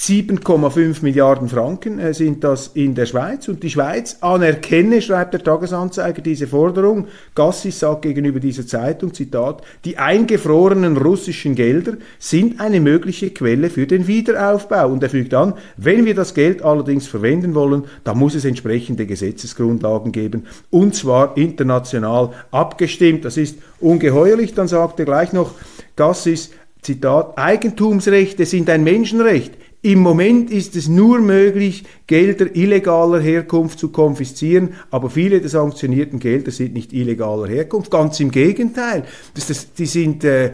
7,5 0.00 1.02
Milliarden 1.02 1.46
Franken 1.50 1.98
äh, 1.98 2.14
sind 2.14 2.42
das 2.42 2.68
in 2.68 2.94
der 2.94 3.04
Schweiz 3.04 3.48
und 3.48 3.62
die 3.62 3.68
Schweiz 3.68 4.16
anerkenne, 4.22 5.02
schreibt 5.02 5.34
der 5.34 5.44
Tagesanzeiger, 5.44 6.22
diese 6.22 6.46
Forderung. 6.46 7.08
Gassis 7.34 7.80
sagt 7.80 8.00
gegenüber 8.00 8.40
dieser 8.40 8.66
Zeitung, 8.66 9.12
Zitat, 9.12 9.60
die 9.84 9.98
eingefrorenen 9.98 10.96
russischen 10.96 11.54
Gelder 11.54 11.98
sind 12.18 12.60
eine 12.60 12.80
mögliche 12.80 13.28
Quelle 13.28 13.68
für 13.68 13.86
den 13.86 14.06
Wiederaufbau. 14.06 14.88
Und 14.88 15.02
er 15.02 15.10
fügt 15.10 15.34
an, 15.34 15.52
wenn 15.76 16.06
wir 16.06 16.14
das 16.14 16.32
Geld 16.32 16.62
allerdings 16.62 17.06
verwenden 17.06 17.54
wollen, 17.54 17.84
dann 18.02 18.16
muss 18.16 18.34
es 18.34 18.46
entsprechende 18.46 19.04
Gesetzesgrundlagen 19.04 20.12
geben 20.12 20.46
und 20.70 20.94
zwar 20.94 21.36
international 21.36 22.30
abgestimmt. 22.50 23.26
Das 23.26 23.36
ist 23.36 23.58
ungeheuerlich. 23.80 24.54
Dann 24.54 24.66
sagt 24.66 24.98
er 24.98 25.04
gleich 25.04 25.34
noch, 25.34 25.52
Gassis, 25.94 26.52
Zitat, 26.80 27.36
Eigentumsrechte 27.36 28.46
sind 28.46 28.70
ein 28.70 28.82
Menschenrecht. 28.82 29.59
Im 29.82 30.00
Moment 30.00 30.50
ist 30.50 30.76
es 30.76 30.88
nur 30.88 31.20
möglich, 31.20 31.84
Gelder 32.10 32.56
illegaler 32.56 33.20
Herkunft 33.20 33.78
zu 33.78 33.90
konfiszieren, 33.90 34.70
aber 34.90 35.10
viele 35.10 35.40
der 35.40 35.48
sanktionierten 35.48 36.18
Gelder 36.18 36.50
sind 36.50 36.74
nicht 36.74 36.92
illegaler 36.92 37.46
Herkunft. 37.46 37.88
Ganz 37.88 38.18
im 38.18 38.32
Gegenteil. 38.32 39.04
Das, 39.34 39.46
das, 39.46 39.72
die 39.74 39.86
sind 39.86 40.24
äh, 40.24 40.50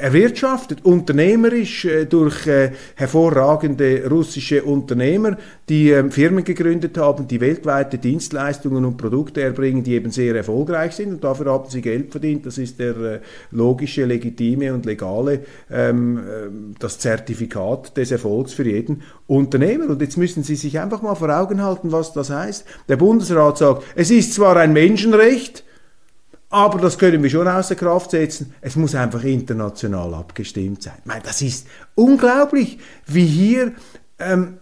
erwirtschaftet, 0.00 0.82
unternehmerisch 0.82 1.84
äh, 1.84 2.06
durch 2.06 2.46
äh, 2.46 2.70
hervorragende 2.94 4.08
russische 4.08 4.62
Unternehmer, 4.62 5.36
die 5.68 5.90
äh, 5.90 6.08
Firmen 6.10 6.42
gegründet 6.42 6.96
haben, 6.96 7.28
die 7.28 7.38
weltweite 7.38 7.98
Dienstleistungen 7.98 8.86
und 8.86 8.96
Produkte 8.96 9.42
erbringen, 9.42 9.84
die 9.84 9.96
eben 9.96 10.10
sehr 10.10 10.34
erfolgreich 10.34 10.92
sind 10.92 11.12
und 11.12 11.22
dafür 11.22 11.52
haben 11.52 11.68
sie 11.68 11.82
Geld 11.82 12.12
verdient. 12.12 12.46
Das 12.46 12.56
ist 12.56 12.78
der 12.78 12.96
äh, 12.96 13.20
logische, 13.50 14.06
legitime 14.06 14.72
und 14.72 14.86
legale, 14.86 15.40
ähm, 15.70 16.18
ähm 16.18 16.74
das 16.78 16.98
Zertifikat 16.98 17.94
des 17.94 18.10
Erfolgs 18.10 18.54
für 18.54 18.66
jeden 18.66 19.02
Unternehmer. 19.26 19.88
Und 19.88 20.00
jetzt 20.00 20.16
müssen 20.16 20.42
Sie 20.42 20.56
sich 20.56 20.78
einfach 20.78 21.02
mal 21.02 21.14
vor 21.14 21.30
Augen 21.30 21.62
halten, 21.62 21.92
was 21.92 22.12
das 22.12 22.30
heißt. 22.30 22.64
Der 22.88 22.96
Bundesrat 22.96 23.58
sagt, 23.58 23.84
es 23.94 24.10
ist 24.10 24.34
zwar 24.34 24.56
ein 24.56 24.72
Menschenrecht, 24.72 25.64
aber 26.50 26.78
das 26.78 26.98
können 26.98 27.22
wir 27.22 27.30
schon 27.30 27.48
außer 27.48 27.74
Kraft 27.74 28.12
setzen. 28.12 28.54
Es 28.60 28.76
muss 28.76 28.94
einfach 28.94 29.24
international 29.24 30.14
abgestimmt 30.14 30.82
sein. 30.82 30.94
Ich 31.00 31.06
meine, 31.06 31.22
das 31.22 31.42
ist 31.42 31.66
unglaublich, 31.94 32.78
wie 33.06 33.26
hier 33.26 33.72
ähm, 34.18 34.58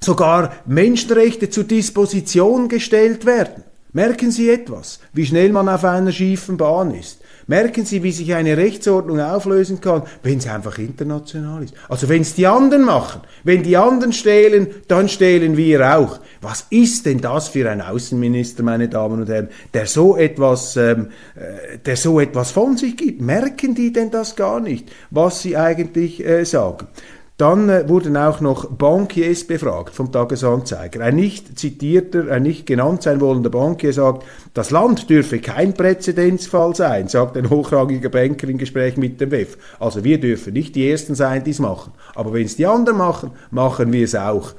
sogar 0.00 0.52
Menschenrechte 0.66 1.50
zur 1.50 1.64
Disposition 1.64 2.68
gestellt 2.68 3.24
werden. 3.24 3.62
Merken 3.92 4.30
Sie 4.30 4.50
etwas, 4.50 5.00
wie 5.12 5.26
schnell 5.26 5.52
man 5.52 5.68
auf 5.68 5.84
einer 5.84 6.12
schiefen 6.12 6.56
Bahn 6.56 6.92
ist. 6.92 7.20
Merken 7.48 7.84
Sie, 7.84 8.02
wie 8.02 8.10
sich 8.10 8.34
eine 8.34 8.56
Rechtsordnung 8.56 9.20
auflösen 9.20 9.80
kann, 9.80 10.02
wenn 10.24 10.40
sie 10.40 10.48
einfach 10.48 10.78
international 10.78 11.62
ist. 11.62 11.74
Also 11.88 12.08
wenn 12.08 12.22
es 12.22 12.34
die 12.34 12.46
anderen 12.46 12.84
machen, 12.84 13.20
wenn 13.44 13.62
die 13.62 13.76
anderen 13.76 14.12
stehlen, 14.12 14.66
dann 14.88 15.08
stehlen 15.08 15.56
wir 15.56 15.96
auch. 15.96 16.18
Was 16.40 16.66
ist 16.70 17.06
denn 17.06 17.20
das 17.20 17.46
für 17.46 17.70
ein 17.70 17.80
Außenminister, 17.80 18.64
meine 18.64 18.88
Damen 18.88 19.20
und 19.20 19.28
Herren, 19.28 19.48
der 19.74 19.86
so 19.86 20.16
etwas, 20.16 20.76
ähm, 20.76 21.10
äh, 21.36 21.78
der 21.78 21.96
so 21.96 22.18
etwas 22.18 22.50
von 22.50 22.76
sich 22.76 22.96
gibt? 22.96 23.20
Merken 23.20 23.76
die 23.76 23.92
denn 23.92 24.10
das 24.10 24.34
gar 24.34 24.58
nicht, 24.58 24.90
was 25.10 25.42
sie 25.42 25.56
eigentlich 25.56 26.26
äh, 26.26 26.44
sagen? 26.44 26.88
Dann 27.36 27.68
äh, 27.68 27.86
wurden 27.86 28.16
auch 28.16 28.40
noch 28.40 28.70
Bankiers 28.70 29.46
befragt 29.46 29.94
vom 29.94 30.10
Tagesanzeiger. 30.10 31.04
Ein 31.04 31.16
nicht 31.16 31.58
zitierter, 31.58 32.30
ein 32.30 32.44
nicht 32.44 32.64
genannt 32.64 33.02
sein 33.02 33.20
wollender 33.20 33.50
Bankier 33.50 33.92
sagt, 33.92 34.24
das 34.54 34.70
Land 34.70 35.10
dürfe 35.10 35.38
kein 35.38 35.74
Präzedenzfall 35.74 36.74
sein, 36.74 37.08
sagt 37.08 37.36
ein 37.36 37.50
hochrangiger 37.50 38.08
Banker 38.08 38.48
im 38.48 38.56
Gespräch 38.56 38.96
mit 38.96 39.20
dem 39.20 39.30
WEF. 39.30 39.58
Also 39.78 40.02
wir 40.02 40.18
dürfen 40.18 40.54
nicht 40.54 40.74
die 40.74 40.90
Ersten 40.90 41.14
sein, 41.14 41.44
die 41.44 41.50
es 41.50 41.58
machen. 41.58 41.92
Aber 42.14 42.32
wenn 42.32 42.46
es 42.46 42.56
die 42.56 42.66
anderen 42.66 42.98
machen, 42.98 43.32
machen 43.50 43.92
wir 43.92 44.04
es 44.04 44.14
auch. 44.14 44.54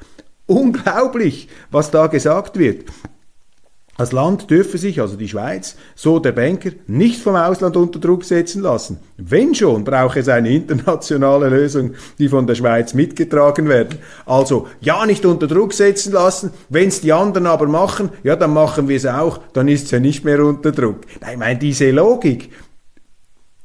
Unglaublich, 0.46 1.50
was 1.72 1.90
da 1.90 2.06
gesagt 2.06 2.60
wird. 2.60 2.86
Das 3.98 4.12
Land 4.12 4.52
dürfe 4.52 4.78
sich, 4.78 5.02
also 5.02 5.18
die 5.18 5.28
Schweiz, 5.28 5.76
so 5.96 6.20
der 6.20 6.32
Banker, 6.32 6.70
nicht 6.86 7.20
vom 7.20 7.36
Ausland 7.36 7.76
unter 7.76 8.00
Druck 8.00 8.24
setzen 8.24 8.62
lassen. 8.62 9.00
Wenn 9.18 9.56
schon, 9.56 9.84
brauche 9.84 10.20
es 10.20 10.30
eine 10.30 10.54
internationale 10.54 11.50
Lösung, 11.50 11.96
die 12.20 12.30
von 12.30 12.46
der 12.46 12.54
Schweiz 12.54 12.94
mitgetragen 12.94 13.68
werden. 13.68 13.98
Also 14.28 14.68
ja, 14.82 15.04
nicht 15.08 15.26
unter 15.26 15.48
Druck 15.48 15.74
setzen 15.74 16.14
lassen. 16.14 16.52
Wenn 16.70 16.90
es 16.90 17.02
die 17.02 17.12
anderen 17.12 17.48
aber 17.48 17.68
machen, 17.68 18.10
ja, 18.24 18.36
dann 18.36 18.54
machen 18.54 18.88
wir 18.88 18.98
es 18.98 19.08
auch. 19.08 19.40
Dann 19.54 19.68
ist 19.68 19.86
es 19.86 19.92
ja 19.92 20.00
nicht 20.00 20.24
mehr 20.24 20.46
unter 20.46 20.72
Druck. 20.72 21.02
Nein, 21.22 21.32
ich 21.32 21.40
meine, 21.40 21.60
diese 21.60 21.90
Logik, 21.90 22.52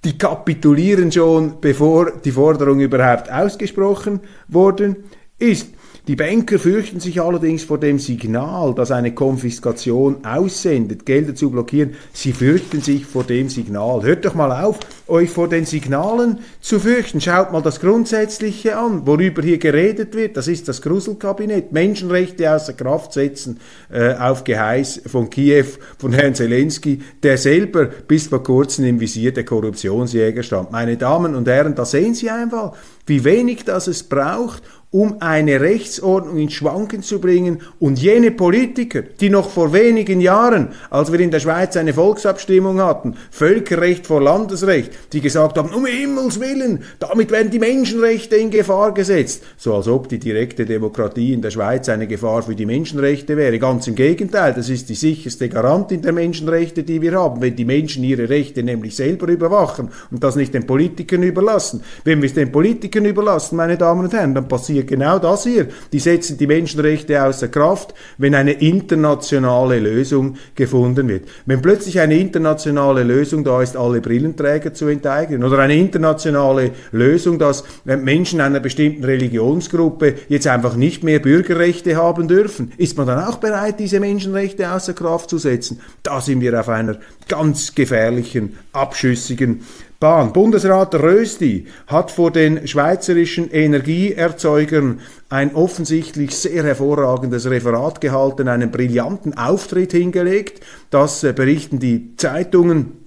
die 0.03 0.17
kapitulieren 0.17 1.13
schon, 1.13 1.61
bevor 1.61 2.11
die 2.25 2.33
Forderung 2.33 2.81
überhaupt 2.81 3.31
ausgesprochen 3.31 4.21
worden 4.49 4.97
ist. 5.43 5.69
Die 6.09 6.17
Banker 6.17 6.59
fürchten 6.59 6.99
sich 6.99 7.23
allerdings 7.23 7.63
vor 7.63 7.79
dem 7.79 8.01
Signal, 8.01 8.75
das 8.75 8.91
eine 8.91 9.15
Konfiskation 9.15 10.25
aussendet, 10.25 11.07
Gelder 11.07 11.37
zu 11.37 11.49
blockieren. 11.53 11.95
Sie 12.13 12.33
fürchten 12.33 12.81
sich 12.81 13.07
vor 13.07 13.23
dem 13.23 13.49
Signal. 13.49 14.03
Hört 14.03 14.25
doch 14.25 14.35
mal 14.35 14.65
auf, 14.65 14.81
euch 15.07 15.31
vor 15.31 15.49
den 15.49 15.65
Signalen 15.65 16.41
zu 16.61 16.81
fürchten. 16.81 17.21
Schaut 17.21 17.53
mal 17.53 17.63
das 17.63 17.79
Grundsätzliche 17.79 18.77
an, 18.77 19.07
worüber 19.07 19.43
hier 19.43 19.59
geredet 19.59 20.17
wird. 20.17 20.37
Das 20.37 20.49
ist 20.49 20.67
das 20.67 20.83
Gruselkabinett. 20.83 21.71
Menschenrechte 21.71 22.53
außer 22.53 22.73
Kraft 22.73 23.13
setzen 23.13 23.61
äh, 23.89 24.15
auf 24.15 24.43
Geheiß 24.43 25.03
von 25.07 25.31
Kiew, 25.31 25.67
von 25.99 26.13
Herrn 26.13 26.35
Zelensky, 26.35 27.01
der 27.23 27.39
selber 27.39 27.85
bis 27.85 28.27
vor 28.27 28.43
kurzem 28.43 28.87
im 28.87 28.99
Visier 28.99 29.33
der 29.33 29.45
Korruptionsjäger 29.45 30.43
stand. 30.43 30.73
Meine 30.73 30.97
Damen 30.97 31.37
und 31.37 31.47
Herren, 31.47 31.77
da 31.77 31.85
sehen 31.85 32.15
Sie 32.15 32.29
einfach, 32.29 32.73
wie 33.07 33.23
wenig 33.23 33.65
das 33.65 33.87
es 33.87 34.03
braucht, 34.03 34.63
um 34.93 35.17
eine 35.21 35.61
Rechtsordnung 35.61 36.37
ins 36.37 36.53
Schwanken 36.53 37.03
zu 37.03 37.19
bringen 37.19 37.63
und 37.81 37.99
jene 37.99 38.31
Politiker, 38.31 39.01
die 39.03 39.31
noch 39.31 39.49
vor 39.49 39.73
wenigen 39.73 40.21
Jahren, 40.21 40.69
als 40.91 41.11
wir 41.11 41.19
in 41.19 41.31
der 41.31 41.41
Schweiz 41.41 41.79
eine 41.79 41.95
Volksabstimmung 41.95 42.79
hatten, 42.79 43.17
Völkerrecht 43.31 44.07
vor 44.07 44.21
Landesrecht, 44.21 44.93
die 45.15 45.23
gesagt 45.23 45.57
haben, 45.57 45.71
um 45.71 45.87
Himmels 45.87 46.39
Willen, 46.41 46.85
damit 46.99 47.31
werden 47.31 47.51
die 47.51 47.59
Menschenrechte 47.59 48.37
in 48.37 48.51
Gefahr 48.51 48.93
gesetzt, 48.93 49.43
so 49.57 49.75
als 49.75 49.89
ob 49.89 50.11
die 50.11 50.19
direkte 50.19 50.67
Demokratie 50.67 51.33
in 51.33 51.41
der 51.41 51.51
Schweiz 51.51 51.89
eine 51.89 52.07
Gefahr 52.07 52.43
für 52.43 52.55
die 52.55 52.67
Menschenrechte 52.67 53.39
wäre. 53.39 53.59
Ganz 53.59 53.87
im 53.87 53.95
Gegenteil, 53.95 54.53
das 54.53 54.69
ist 54.69 54.91
die 54.91 54.95
sicherste 54.95 55.49
Garantin 55.49 56.03
der 56.03 56.13
Menschenrechte, 56.13 56.83
die 56.83 57.01
wir 57.01 57.13
haben, 57.13 57.41
wenn 57.41 57.57
die 57.57 57.65
Menschen 57.65 58.05
ihre 58.05 58.29
Rechte 58.29 58.63
nämlich 58.63 58.95
selber 58.95 59.29
überwachen 59.29 59.89
und 60.11 60.23
das 60.23 60.37
nicht 60.37 60.53
den 60.53 60.67
Politikern 60.67 61.23
überlassen. 61.23 61.83
Wenn 62.05 62.21
wir 62.21 62.27
es 62.27 62.35
den 62.35 62.53
Politikern 62.53 63.07
überlassen, 63.07 63.57
meine 63.57 63.79
Damen 63.79 64.05
und 64.05 64.13
Herren, 64.13 64.35
dann 64.35 64.49
passiert 64.49 64.82
passiert 64.83 64.89
genau 64.89 65.19
das 65.19 65.45
hier. 65.45 65.69
Die 65.93 65.99
setzen 65.99 66.39
die 66.39 66.47
Menschenrechte 66.47 67.23
außer 67.23 67.49
Kraft, 67.49 67.95
wenn 68.19 68.35
eine 68.35 68.53
internationale 68.53 69.79
Lösung 69.79 70.37
gefunden 70.55 71.09
wird. 71.09 71.29
Wenn 71.47 71.63
plötzlich 71.63 72.01
eine 72.01 72.19
internationale 72.19 73.03
Lösung 73.03 73.45
da 73.45 73.63
ist, 73.63 73.77
alle 73.77 74.01
Brillenträger 74.01 74.75
zu 74.75 74.89
enteignen 74.89 75.45
oder 75.45 75.59
eine 75.59 75.77
internationale 75.77 76.73
Lösung, 76.93 77.39
dass 77.39 77.65
Menschen 77.85 78.41
einer 78.41 78.61
bestimmten 78.61 79.05
Religionsgruppe 79.05 80.15
jetzt 80.29 80.47
einfach 80.47 80.77
nicht 80.77 81.05
mehr 81.05 81.19
Bürgerrechte 81.19 81.97
haben 81.97 82.29
dürfen, 82.29 82.73
ist 82.77 82.97
man 82.97 83.07
dann 83.07 83.25
auch 83.25 83.37
bereit, 83.37 83.79
diese 83.79 84.01
Menschenrechte 84.01 84.71
außer 84.71 84.95
Kraft 84.95 85.31
zu 85.31 85.39
setzen? 85.39 85.81
Da 86.03 86.21
sind 86.21 86.41
wir 86.41 86.59
auf 86.59 86.69
einer 86.69 86.99
ganz 87.29 87.75
gefährlichen, 87.75 88.59
abschüssigen 88.73 89.63
Bahn. 90.03 90.33
Bundesrat 90.33 90.97
Rösti 90.97 91.69
hat 91.87 92.11
vor 92.11 92.33
den 92.33 92.67
schweizerischen 92.67 93.49
Energieerzeugern 93.49 94.99
ein 95.29 95.55
offensichtlich 95.55 96.35
sehr 96.35 96.65
hervorragendes 96.65 97.49
Referat 97.49 98.01
gehalten, 98.01 98.49
einen 98.49 98.73
brillanten 98.73 99.39
Auftritt 99.39 99.93
hingelegt. 99.93 100.61
Das 100.91 101.23
äh, 101.23 101.33
berichten 101.33 101.79
die 101.79 102.17
Zeitungen. 102.17 103.02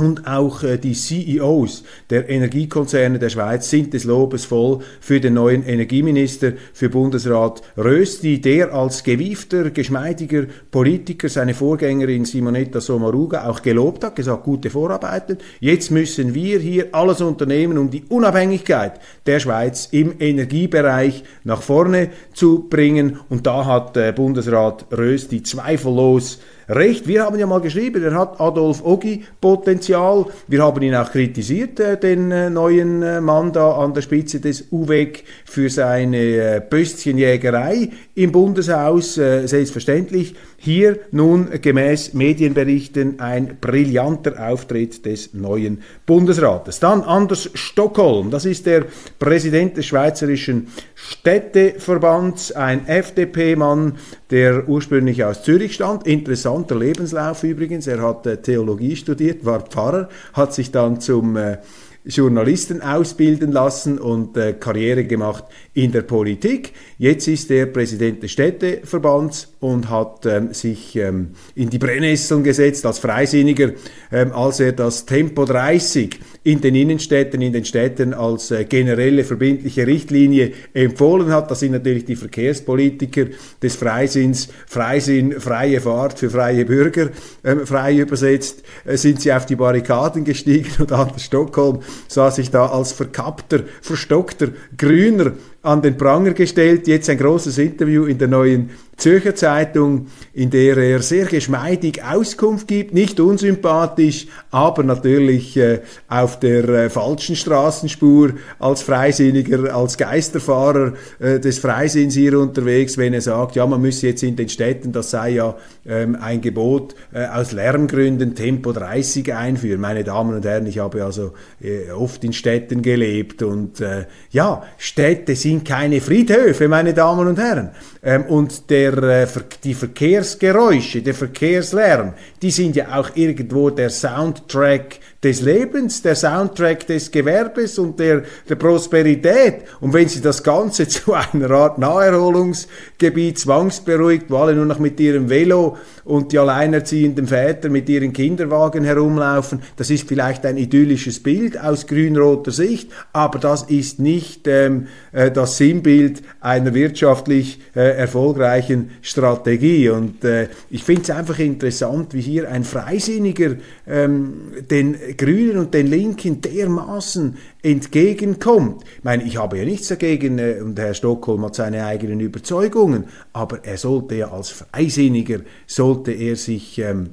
Und 0.00 0.26
auch 0.26 0.62
äh, 0.62 0.78
die 0.78 0.94
CEOs 0.94 1.84
der 2.08 2.30
Energiekonzerne 2.30 3.18
der 3.18 3.28
Schweiz 3.28 3.68
sind 3.68 3.92
des 3.92 4.04
Lobes 4.04 4.46
voll 4.46 4.78
für 4.98 5.20
den 5.20 5.34
neuen 5.34 5.62
Energieminister, 5.62 6.54
für 6.72 6.88
Bundesrat 6.88 7.60
Rösti, 7.76 8.40
der 8.40 8.72
als 8.72 9.04
gewiefter, 9.04 9.68
geschmeidiger 9.68 10.46
Politiker 10.70 11.28
seine 11.28 11.52
Vorgängerin 11.52 12.24
Simonetta 12.24 12.80
Sommaruga 12.80 13.46
auch 13.46 13.60
gelobt 13.60 14.02
hat, 14.02 14.16
gesagt, 14.16 14.44
gute 14.44 14.70
Vorarbeiten. 14.70 15.36
Jetzt 15.60 15.90
müssen 15.90 16.34
wir 16.34 16.60
hier 16.60 16.88
alles 16.92 17.20
unternehmen, 17.20 17.76
um 17.76 17.90
die 17.90 18.04
Unabhängigkeit 18.08 19.00
der 19.26 19.38
Schweiz 19.38 19.88
im 19.90 20.14
Energiebereich 20.18 21.24
nach 21.44 21.60
vorne 21.60 22.08
zu 22.32 22.68
bringen. 22.70 23.18
Und 23.28 23.46
da 23.46 23.66
hat 23.66 23.98
äh, 23.98 24.14
Bundesrat 24.16 24.86
Rösti 24.96 25.42
zweifellos 25.42 26.38
recht. 26.70 27.06
Wir 27.06 27.24
haben 27.24 27.38
ja 27.38 27.46
mal 27.46 27.60
geschrieben, 27.60 28.02
er 28.02 28.14
hat 28.14 28.40
Adolf 28.40 28.84
Ogi 28.84 29.24
Potenzial. 29.40 30.26
Wir 30.46 30.62
haben 30.62 30.82
ihn 30.82 30.94
auch 30.94 31.10
kritisiert, 31.10 31.80
äh, 31.80 31.98
den 31.98 32.30
äh, 32.30 32.48
neuen 32.48 33.02
äh, 33.02 33.20
Mann 33.20 33.52
da 33.52 33.72
an 33.72 33.94
der 33.94 34.02
Spitze 34.02 34.40
des 34.40 34.68
UWEG 34.70 35.24
für 35.44 35.68
seine 35.68 36.16
äh, 36.16 36.62
Böstchenjägerei 36.68 37.90
im 38.14 38.32
Bundeshaus. 38.32 39.18
Äh, 39.18 39.46
selbstverständlich 39.46 40.34
hier 40.62 40.98
nun 41.10 41.48
gemäß 41.62 42.12
Medienberichten 42.12 43.18
ein 43.18 43.56
brillanter 43.62 44.46
Auftritt 44.46 45.06
des 45.06 45.32
neuen 45.32 45.80
Bundesrates. 46.04 46.80
Dann 46.80 47.00
Anders 47.00 47.48
Stockholm, 47.54 48.30
das 48.30 48.44
ist 48.44 48.66
der 48.66 48.84
Präsident 49.18 49.78
des 49.78 49.86
Schweizerischen 49.86 50.68
Städteverbands, 50.94 52.52
ein 52.52 52.86
FDP-Mann, 52.86 53.96
der 54.30 54.68
ursprünglich 54.68 55.24
aus 55.24 55.44
Zürich 55.44 55.72
stammt. 55.72 56.06
Interessanter 56.06 56.76
Lebenslauf 56.76 57.42
übrigens. 57.42 57.86
Er 57.86 58.02
hat 58.02 58.26
äh, 58.26 58.36
Theologie 58.42 58.96
studiert, 58.96 59.46
war 59.46 59.62
Pfarrer, 59.62 60.10
hat 60.34 60.52
sich 60.52 60.70
dann 60.70 61.00
zum 61.00 61.38
äh, 61.38 61.56
Journalisten 62.04 62.82
ausbilden 62.82 63.50
lassen 63.50 63.98
und 63.98 64.36
äh, 64.36 64.52
Karriere 64.52 65.04
gemacht 65.04 65.44
in 65.72 65.90
der 65.90 66.02
Politik. 66.02 66.74
Jetzt 66.98 67.28
ist 67.28 67.50
er 67.50 67.64
Präsident 67.64 68.22
des 68.22 68.32
Städteverbands 68.32 69.49
und 69.60 69.90
hat 69.90 70.24
ähm, 70.24 70.54
sich 70.54 70.96
ähm, 70.96 71.28
in 71.54 71.68
die 71.68 71.78
Brennnesseln 71.78 72.42
gesetzt 72.42 72.86
als 72.86 72.98
Freisinniger, 72.98 73.72
ähm, 74.10 74.32
als 74.32 74.58
er 74.58 74.72
das 74.72 75.04
Tempo 75.04 75.44
30 75.44 76.18
in 76.42 76.62
den 76.62 76.74
Innenstädten, 76.74 77.42
in 77.42 77.52
den 77.52 77.66
Städten 77.66 78.14
als 78.14 78.50
äh, 78.50 78.64
generelle 78.64 79.22
verbindliche 79.22 79.86
Richtlinie 79.86 80.52
empfohlen 80.72 81.30
hat. 81.30 81.50
Das 81.50 81.60
sind 81.60 81.72
natürlich 81.72 82.06
die 82.06 82.16
Verkehrspolitiker 82.16 83.26
des 83.62 83.76
Freisinns, 83.76 84.48
Freisinn, 84.66 85.38
freie 85.38 85.82
Fahrt 85.82 86.18
für 86.18 86.30
freie 86.30 86.64
Bürger, 86.64 87.10
ähm, 87.44 87.66
frei 87.66 87.98
übersetzt, 87.98 88.62
äh, 88.86 88.96
sind 88.96 89.20
sie 89.20 89.30
auf 89.30 89.44
die 89.44 89.56
Barrikaden 89.56 90.24
gestiegen 90.24 90.70
und 90.78 90.90
Anders 90.90 91.24
Stockholm 91.24 91.80
sah 92.08 92.30
sich 92.30 92.50
da 92.50 92.66
als 92.66 92.92
verkappter, 92.92 93.60
verstockter 93.82 94.48
Grüner 94.78 95.32
an 95.62 95.82
den 95.82 95.98
Pranger 95.98 96.32
gestellt. 96.32 96.86
Jetzt 96.86 97.10
ein 97.10 97.18
großes 97.18 97.58
Interview 97.58 98.06
in 98.06 98.16
der 98.16 98.28
neuen 98.28 98.70
Zürcher 99.00 99.34
Zeitung, 99.34 100.06
in 100.32 100.50
der 100.50 100.76
er 100.76 101.00
sehr 101.00 101.26
geschmeidig 101.26 102.04
Auskunft 102.04 102.68
gibt, 102.68 102.94
nicht 102.94 103.18
unsympathisch, 103.18 104.26
aber 104.50 104.82
natürlich 104.82 105.56
äh, 105.56 105.80
auf 106.08 106.38
der 106.38 106.68
äh, 106.68 106.90
falschen 106.90 107.34
Straßenspur 107.34 108.34
als 108.58 108.82
Freisinniger, 108.82 109.74
als 109.74 109.96
Geisterfahrer 109.96 110.92
äh, 111.18 111.40
des 111.40 111.58
Freisinns 111.58 112.14
hier 112.14 112.38
unterwegs, 112.38 112.98
wenn 112.98 113.14
er 113.14 113.22
sagt, 113.22 113.56
ja, 113.56 113.66
man 113.66 113.80
müsse 113.80 114.08
jetzt 114.08 114.22
in 114.22 114.36
den 114.36 114.48
Städten, 114.48 114.92
das 114.92 115.10
sei 115.10 115.30
ja 115.30 115.56
ähm, 115.86 116.16
ein 116.20 116.40
Gebot 116.40 116.94
äh, 117.12 117.26
aus 117.26 117.52
Lärmgründen 117.52 118.34
Tempo 118.34 118.72
30 118.72 119.34
einführen. 119.34 119.80
Meine 119.80 120.04
Damen 120.04 120.34
und 120.34 120.44
Herren, 120.44 120.66
ich 120.66 120.78
habe 120.78 121.04
also 121.04 121.32
äh, 121.60 121.90
oft 121.90 122.22
in 122.24 122.32
Städten 122.32 122.82
gelebt 122.82 123.42
und 123.42 123.80
äh, 123.80 124.04
ja, 124.30 124.62
Städte 124.78 125.34
sind 125.34 125.64
keine 125.64 126.00
Friedhöfe, 126.00 126.68
meine 126.68 126.94
Damen 126.94 127.26
und 127.26 127.38
Herren. 127.38 127.70
Ähm, 128.02 128.24
und 128.24 128.70
der, 128.70 128.89
äh, 128.92 129.26
die 129.64 129.74
Verkehrsgeräusche, 129.74 131.02
der 131.02 131.14
Verkehrslärm, 131.14 132.14
die 132.42 132.50
sind 132.50 132.76
ja 132.76 132.98
auch 132.98 133.10
irgendwo 133.14 133.70
der 133.70 133.90
Soundtrack 133.90 134.98
des 135.22 135.42
Lebens, 135.42 136.00
der 136.00 136.14
Soundtrack 136.14 136.86
des 136.86 137.10
Gewerbes 137.10 137.78
und 137.78 138.00
der, 138.00 138.22
der 138.48 138.54
Prosperität. 138.54 139.64
Und 139.80 139.92
wenn 139.92 140.08
Sie 140.08 140.22
das 140.22 140.42
Ganze 140.42 140.88
zu 140.88 141.12
einer 141.12 141.50
Art 141.50 141.78
Naherholungsgebiet 141.78 143.38
zwangsberuhigt, 143.38 144.26
wo 144.30 144.38
alle 144.38 144.54
nur 144.54 144.64
noch 144.64 144.78
mit 144.78 144.98
ihrem 144.98 145.28
Velo 145.28 145.76
und 146.04 146.32
die 146.32 146.38
alleinerziehenden 146.38 147.26
Väter 147.26 147.68
mit 147.68 147.88
ihren 147.90 148.14
Kinderwagen 148.14 148.82
herumlaufen, 148.84 149.60
das 149.76 149.90
ist 149.90 150.08
vielleicht 150.08 150.46
ein 150.46 150.56
idyllisches 150.56 151.22
Bild 151.22 151.60
aus 151.60 151.86
grün-roter 151.86 152.50
Sicht, 152.50 152.90
aber 153.12 153.38
das 153.38 153.64
ist 153.64 153.98
nicht 154.00 154.46
ähm, 154.46 154.86
äh, 155.12 155.30
das 155.30 155.58
Sinnbild 155.58 156.22
einer 156.40 156.72
wirtschaftlich 156.72 157.60
äh, 157.76 157.96
erfolgreichen 157.98 158.92
Strategie. 159.02 159.90
Und 159.90 160.24
äh, 160.24 160.48
ich 160.70 160.82
finde 160.82 161.02
es 161.02 161.10
einfach 161.10 161.38
interessant, 161.38 162.14
wie 162.14 162.22
hier 162.22 162.50
ein 162.50 162.64
Freisinniger 162.64 163.56
ähm, 163.86 164.52
den 164.70 164.96
Grünen 165.16 165.58
und 165.58 165.74
den 165.74 165.86
Linken 165.86 166.40
dermaßen 166.40 167.36
entgegenkommt. 167.62 168.84
Ich 168.98 169.04
meine, 169.04 169.24
ich 169.24 169.36
habe 169.36 169.58
ja 169.58 169.64
nichts 169.64 169.88
dagegen, 169.88 170.38
äh, 170.38 170.60
und 170.62 170.78
Herr 170.78 170.94
Stockholm 170.94 171.44
hat 171.44 171.54
seine 171.54 171.84
eigenen 171.84 172.20
Überzeugungen, 172.20 173.06
aber 173.32 173.64
er 173.64 173.76
sollte 173.76 174.16
ja 174.16 174.30
als 174.30 174.50
Freisinniger, 174.50 175.40
sollte 175.66 176.12
er 176.12 176.36
sich 176.36 176.78
ähm, 176.78 177.10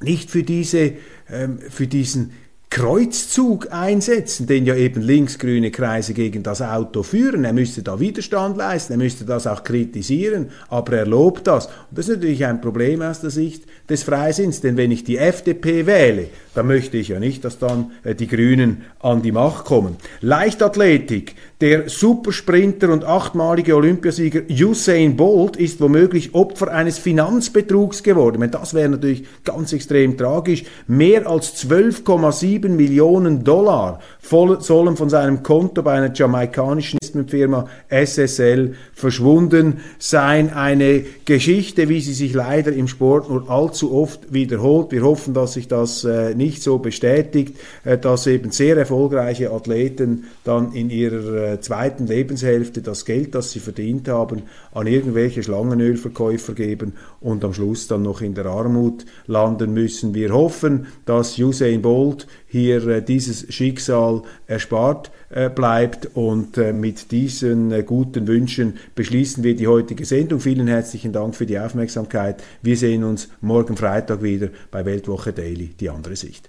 nicht 0.00 0.30
für, 0.30 0.42
diese, 0.42 0.92
ähm, 1.30 1.58
für 1.58 1.86
diesen 1.86 2.32
Kreuzzug 2.70 3.72
einsetzen, 3.72 4.46
den 4.46 4.66
ja 4.66 4.74
eben 4.74 5.00
linksgrüne 5.00 5.70
Kreise 5.70 6.12
gegen 6.12 6.42
das 6.42 6.60
Auto 6.60 7.02
führen. 7.02 7.44
Er 7.44 7.54
müsste 7.54 7.82
da 7.82 7.98
Widerstand 7.98 8.58
leisten, 8.58 8.92
er 8.92 8.98
müsste 8.98 9.24
das 9.24 9.46
auch 9.46 9.64
kritisieren, 9.64 10.50
aber 10.68 10.98
er 10.98 11.06
lobt 11.06 11.46
das. 11.46 11.66
Und 11.66 11.74
das 11.92 12.08
ist 12.08 12.16
natürlich 12.16 12.44
ein 12.44 12.60
Problem 12.60 13.00
aus 13.00 13.20
der 13.22 13.30
Sicht 13.30 13.64
des 13.88 14.02
Freisinns, 14.02 14.60
denn 14.60 14.76
wenn 14.76 14.90
ich 14.90 15.02
die 15.02 15.16
FDP 15.16 15.86
wähle, 15.86 16.26
dann 16.54 16.66
möchte 16.66 16.98
ich 16.98 17.08
ja 17.08 17.18
nicht, 17.18 17.44
dass 17.44 17.58
dann 17.58 17.92
äh, 18.04 18.14
die 18.14 18.26
Grünen 18.26 18.82
an 19.00 19.22
die 19.22 19.32
Macht 19.32 19.64
kommen. 19.64 19.96
Leichtathletik, 20.20 21.36
der 21.60 21.88
Supersprinter 21.88 22.90
und 22.92 23.04
achtmalige 23.04 23.74
Olympiasieger 23.74 24.42
Usain 24.48 25.16
Bolt 25.16 25.56
ist 25.56 25.80
womöglich 25.80 26.32
Opfer 26.34 26.72
eines 26.72 26.98
Finanzbetrugs 26.98 28.04
geworden. 28.04 28.48
Das 28.50 28.74
wäre 28.74 28.88
natürlich 28.88 29.24
ganz 29.42 29.72
extrem 29.72 30.16
tragisch. 30.16 30.64
Mehr 30.86 31.26
als 31.26 31.56
12,7 31.64 32.68
Millionen 32.68 33.42
Dollar 33.42 33.98
sollen 34.20 34.96
von 34.96 35.10
seinem 35.10 35.42
Konto 35.42 35.82
bei 35.82 35.94
einer 35.94 36.14
jamaikanischen 36.14 36.98
Investmentfirma 37.08 37.68
SSL 37.88 38.74
verschwunden 38.94 39.80
sein. 39.98 40.52
Eine 40.52 41.04
Geschichte, 41.24 41.88
wie 41.88 42.00
sie 42.00 42.12
sich 42.12 42.34
leider 42.34 42.72
im 42.72 42.88
Sport 42.88 43.28
nur 43.28 43.50
allzu 43.50 43.92
oft 43.92 44.32
wiederholt. 44.32 44.92
Wir 44.92 45.02
hoffen, 45.02 45.34
dass 45.34 45.54
sich 45.54 45.68
das 45.68 46.04
äh, 46.04 46.34
nicht 46.34 46.62
so 46.62 46.78
bestätigt, 46.78 47.56
äh, 47.84 47.98
dass 47.98 48.26
eben 48.26 48.50
sehr 48.50 48.76
erfolgreiche 48.76 49.50
Athleten 49.50 50.24
dann 50.44 50.72
in 50.72 50.90
ihrer 50.90 51.47
äh, 51.47 51.47
zweiten 51.60 52.06
Lebenshälfte 52.06 52.82
das 52.82 53.04
Geld, 53.04 53.34
das 53.34 53.52
sie 53.52 53.60
verdient 53.60 54.08
haben, 54.08 54.42
an 54.72 54.86
irgendwelche 54.86 55.42
Schlangenölverkäufer 55.42 56.54
geben 56.54 56.94
und 57.20 57.44
am 57.44 57.54
Schluss 57.54 57.88
dann 57.88 58.02
noch 58.02 58.20
in 58.20 58.34
der 58.34 58.46
Armut 58.46 59.06
landen 59.26 59.72
müssen. 59.72 60.14
Wir 60.14 60.32
hoffen, 60.32 60.86
dass 61.04 61.38
Usain 61.38 61.82
Bolt 61.82 62.26
hier 62.46 62.86
äh, 62.86 63.02
dieses 63.02 63.52
Schicksal 63.52 64.22
erspart 64.46 65.10
äh, 65.30 65.50
bleibt 65.50 66.10
und 66.14 66.56
äh, 66.56 66.72
mit 66.72 67.10
diesen 67.10 67.70
äh, 67.72 67.82
guten 67.82 68.26
Wünschen 68.26 68.78
beschließen 68.94 69.44
wir 69.44 69.54
die 69.54 69.66
heutige 69.66 70.04
Sendung. 70.04 70.40
Vielen 70.40 70.68
herzlichen 70.68 71.12
Dank 71.12 71.36
für 71.36 71.46
die 71.46 71.58
Aufmerksamkeit. 71.58 72.42
Wir 72.62 72.76
sehen 72.76 73.04
uns 73.04 73.28
morgen 73.40 73.76
Freitag 73.76 74.22
wieder 74.22 74.48
bei 74.70 74.84
Weltwoche 74.84 75.32
Daily, 75.32 75.74
die 75.78 75.90
andere 75.90 76.16
Sicht. 76.16 76.48